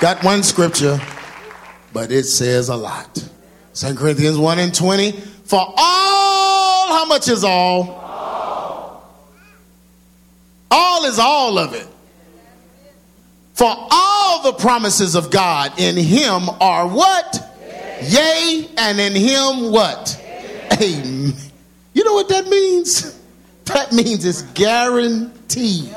[0.00, 1.00] Got one scripture,
[1.92, 3.26] but it says a lot.
[3.74, 5.12] 2 Corinthians 1 and 20.
[5.12, 8.03] For all, how much is all?
[10.76, 11.86] All is all of it.
[13.52, 17.40] For all the promises of God in him are what?
[18.02, 20.20] Yea, and in him what?
[20.72, 21.32] Amen.
[21.92, 23.20] You know what that means?
[23.64, 25.96] That means it's guaranteed.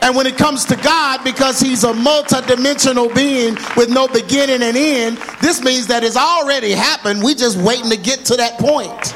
[0.00, 4.74] And when it comes to God, because He's a multidimensional being with no beginning and
[4.74, 7.22] end, this means that it's already happened.
[7.22, 9.14] We're just waiting to get to that point.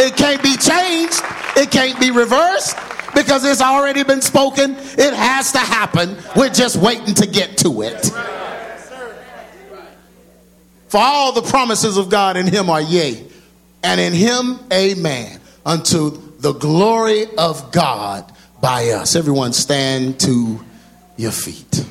[0.00, 1.20] It can't be changed,
[1.56, 2.76] it can't be reversed
[3.14, 4.76] because it's already been spoken.
[4.76, 6.16] It has to happen.
[6.36, 8.10] We're just waiting to get to it.
[10.88, 13.22] For all the promises of God in Him are yea,
[13.82, 19.16] and in Him, amen, unto the glory of God by us.
[19.16, 20.64] Everyone stand to
[21.16, 21.84] your feet.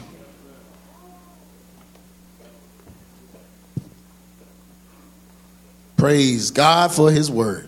[5.97, 7.66] Praise God for his word.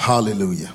[0.00, 0.72] Hallelujah.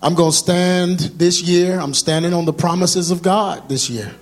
[0.00, 1.80] I'm going to stand this year.
[1.80, 4.14] I'm standing on the promises of God this year.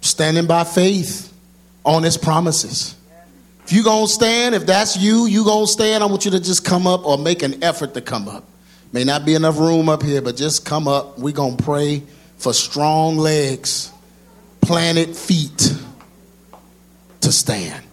[0.00, 1.32] Standing by faith
[1.84, 2.96] on his promises.
[3.62, 6.32] If you going to stand, if that's you, you going to stand, I want you
[6.32, 8.42] to just come up or make an effort to come up.
[8.92, 11.20] May not be enough room up here, but just come up.
[11.20, 12.02] We're going to pray
[12.38, 13.92] for strong legs,
[14.60, 15.72] planted feet
[17.20, 17.84] to stand.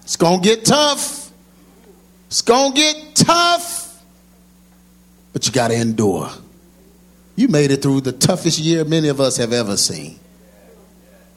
[0.00, 1.30] It's going to get tough.
[2.28, 3.87] It's going to get tough
[5.32, 6.30] but you got to endure.
[7.36, 10.18] You made it through the toughest year many of us have ever seen,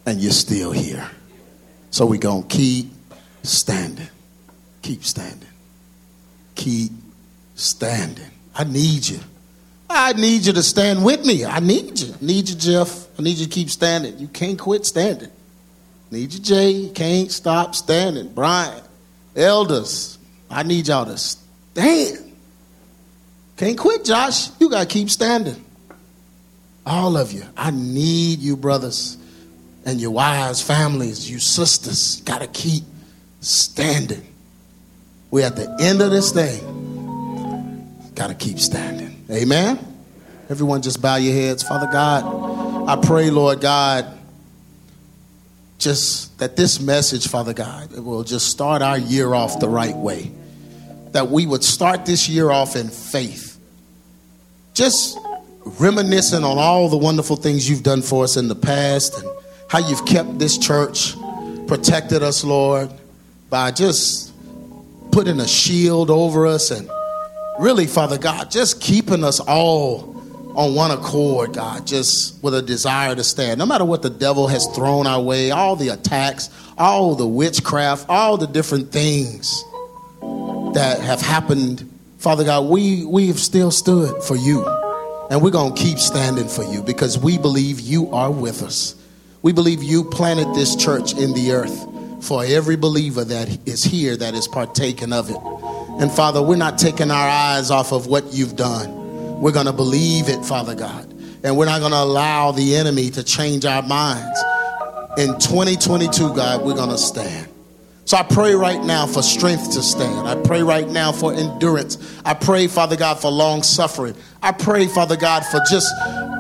[0.05, 1.09] and you're still here.
[1.91, 2.91] So we're going to keep
[3.43, 4.07] standing.
[4.81, 5.49] Keep standing.
[6.55, 6.91] Keep
[7.55, 8.31] standing.
[8.55, 9.19] I need you.
[9.89, 11.45] I need you to stand with me.
[11.45, 12.13] I need you.
[12.13, 13.07] I need you, Jeff.
[13.19, 14.17] I need you to keep standing.
[14.19, 15.29] You can't quit standing.
[15.29, 16.89] I need you, Jay.
[16.95, 18.33] Can't stop standing.
[18.33, 18.81] Brian,
[19.35, 20.17] elders,
[20.49, 22.30] I need y'all to stand.
[23.61, 24.49] Can't quit, Josh.
[24.59, 25.63] You got to keep standing.
[26.83, 27.43] All of you.
[27.55, 29.19] I need you, brothers,
[29.85, 32.21] and your wives, families, you sisters.
[32.21, 32.83] Got to keep
[33.39, 34.25] standing.
[35.29, 36.59] We're at the end of this thing.
[38.15, 39.23] Got to keep standing.
[39.29, 39.77] Amen.
[40.49, 41.61] Everyone, just bow your heads.
[41.61, 44.07] Father God, I pray, Lord God,
[45.77, 50.31] just that this message, Father God, will just start our year off the right way.
[51.11, 53.50] That we would start this year off in faith
[54.73, 55.17] just
[55.79, 59.29] reminiscing on all the wonderful things you've done for us in the past and
[59.69, 61.15] how you've kept this church,
[61.67, 62.91] protected us, Lord,
[63.49, 64.33] by just
[65.11, 66.89] putting a shield over us and
[67.59, 70.11] really, Father God, just keeping us all
[70.55, 73.59] on one accord, God, just with a desire to stand.
[73.59, 78.07] No matter what the devil has thrown our way, all the attacks, all the witchcraft,
[78.09, 79.63] all the different things
[80.73, 81.90] that have happened
[82.21, 84.63] Father God, we, we have still stood for you.
[85.31, 88.95] And we're going to keep standing for you because we believe you are with us.
[89.41, 94.15] We believe you planted this church in the earth for every believer that is here
[94.15, 95.37] that is partaking of it.
[95.99, 99.41] And Father, we're not taking our eyes off of what you've done.
[99.41, 101.11] We're going to believe it, Father God.
[101.43, 104.39] And we're not going to allow the enemy to change our minds.
[105.17, 107.50] In 2022, God, we're going to stand.
[108.05, 110.27] So I pray right now for strength to stand.
[110.27, 111.97] I pray right now for endurance.
[112.25, 114.15] I pray, Father God, for long suffering.
[114.41, 115.87] I pray, Father God, for just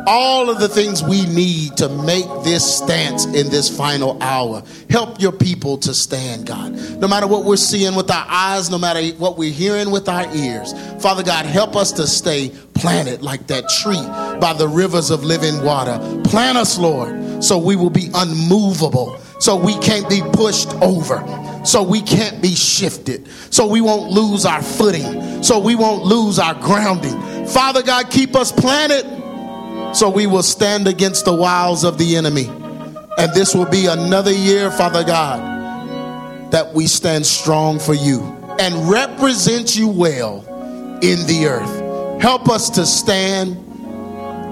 [0.07, 4.63] all of the things we need to make this stance in this final hour.
[4.89, 6.73] Help your people to stand, God.
[6.99, 10.25] No matter what we're seeing with our eyes, no matter what we're hearing with our
[10.35, 14.01] ears, Father God, help us to stay planted like that tree
[14.39, 15.99] by the rivers of living water.
[16.23, 21.19] Plant us, Lord, so we will be unmovable, so we can't be pushed over
[21.63, 26.39] so we can't be shifted, so we won't lose our footing, so we won't lose
[26.39, 27.45] our grounding.
[27.47, 29.05] Father God, keep us planted
[29.93, 32.47] so we will stand against the wiles of the enemy.
[33.17, 38.21] And this will be another year, Father God, that we stand strong for you
[38.59, 40.45] and represent you well
[41.01, 42.21] in the earth.
[42.21, 43.57] Help us to stand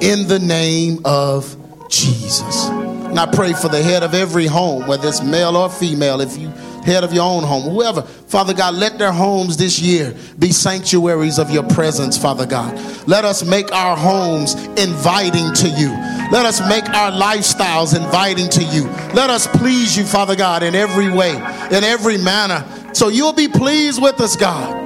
[0.03, 1.55] in the name of
[1.89, 2.67] Jesus.
[2.67, 6.37] And I pray for the head of every home, whether it's male or female, if
[6.37, 6.51] you
[6.83, 8.01] head of your own home, whoever.
[8.01, 12.75] Father God, let their homes this year be sanctuaries of your presence, Father God.
[13.07, 15.89] Let us make our homes inviting to you.
[16.31, 18.83] Let us make our lifestyles inviting to you.
[19.13, 22.65] Let us please you, Father God, in every way, in every manner.
[22.93, 24.77] So you'll be pleased with us, God.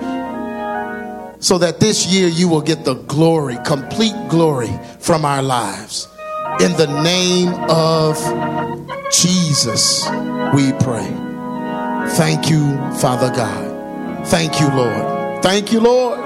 [1.43, 6.07] So that this year you will get the glory, complete glory from our lives.
[6.61, 8.15] In the name of
[9.11, 10.07] Jesus,
[10.53, 11.32] we pray.
[12.11, 14.27] Thank you, Father God.
[14.27, 15.41] Thank you, Lord.
[15.43, 16.19] Thank you, Lord.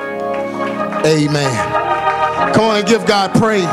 [1.05, 2.53] Amen.
[2.53, 3.63] Come on and give God praise.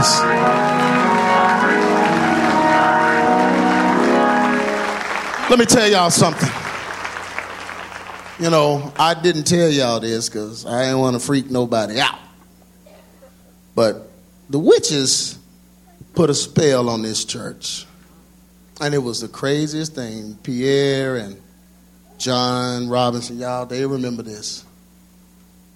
[5.50, 6.48] Let me tell y'all something.
[8.40, 12.18] You know, I didn't tell y'all this because I didn't want to freak nobody out.
[13.74, 14.10] But
[14.50, 15.38] the witches
[16.14, 17.86] put a spell on this church.
[18.80, 20.36] And it was the craziest thing.
[20.42, 21.40] Pierre and
[22.24, 24.64] John Robinson, y'all, they remember this.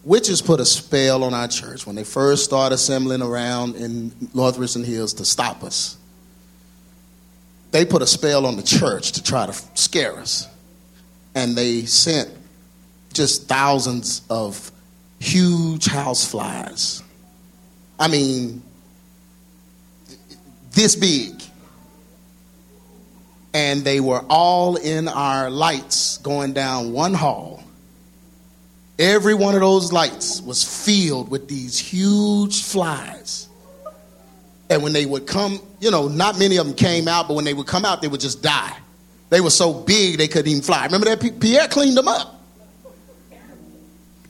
[0.02, 4.56] Witches put a spell on our church when they first started assembling around in North
[4.56, 5.98] Richland Hills to stop us.
[7.70, 10.48] They put a spell on the church to try to scare us.
[11.34, 12.30] and they sent
[13.12, 14.72] just thousands of
[15.18, 17.02] huge house flies.
[18.00, 18.62] I mean,
[20.70, 21.37] this big.
[23.58, 27.60] And they were all in our lights going down one hall.
[29.00, 33.48] Every one of those lights was filled with these huge flies.
[34.70, 37.44] And when they would come, you know, not many of them came out, but when
[37.44, 38.76] they would come out, they would just die.
[39.28, 40.84] They were so big they couldn't even fly.
[40.84, 41.40] Remember that?
[41.40, 42.37] Pierre cleaned them up.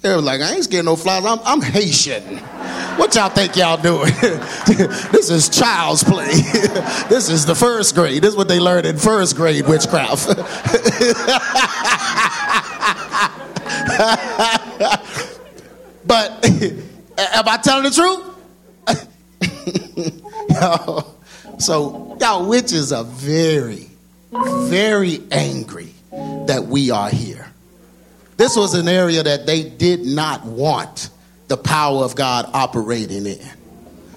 [0.01, 1.25] They were like, I ain't scared no flies.
[1.25, 2.39] I'm, I'm Haitian.
[2.99, 4.13] What y'all think y'all doing?
[5.11, 6.27] this is child's play.
[7.09, 8.23] this is the first grade.
[8.23, 10.27] This is what they learned in first grade witchcraft.
[16.07, 16.45] but
[17.19, 18.25] am I telling the truth?
[21.59, 23.89] so y'all witches are very,
[24.33, 25.93] very angry
[26.47, 27.48] that we are here.
[28.39, 31.11] This was an area that they did not want
[31.49, 33.41] the power of God operating in.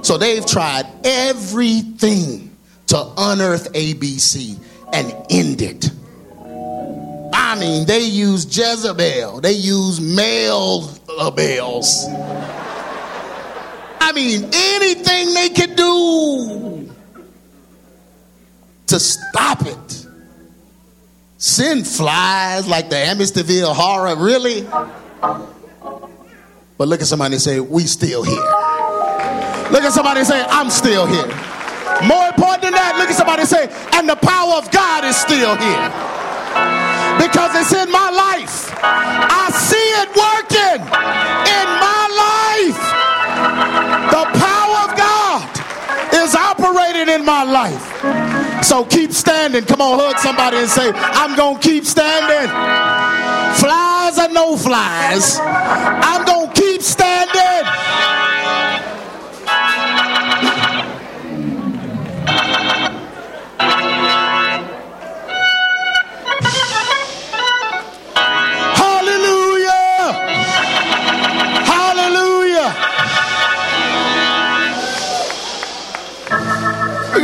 [0.03, 2.55] So they've tried everything
[2.88, 4.59] to unearth ABC
[4.93, 5.89] and end it.
[7.34, 10.88] I mean, they use Jezebel, they use male
[11.36, 12.05] bells.
[14.03, 16.93] I mean, anything they could do
[18.88, 20.01] to stop it.
[21.42, 24.62] Send flies like the Amityville horror, really?
[24.62, 28.46] But look at somebody and say, We still here.
[29.74, 31.26] Look at somebody and say, I'm still here.
[32.06, 35.18] More important than that, look at somebody and say, And the power of God is
[35.18, 35.89] still here.
[37.18, 38.70] Because it's in my life.
[38.78, 40.86] I see it working
[47.22, 48.63] in my life.
[48.63, 49.63] So keep standing.
[49.65, 52.49] Come on, hug somebody and say, I'm going to keep standing.
[53.59, 57.51] Flies or no flies, I'm going to keep standing.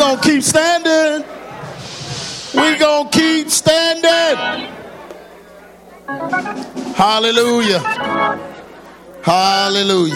[0.08, 1.28] To keep standing.
[2.56, 4.38] We gonna keep standing.
[6.96, 7.80] Hallelujah.
[9.22, 10.16] Hallelujah.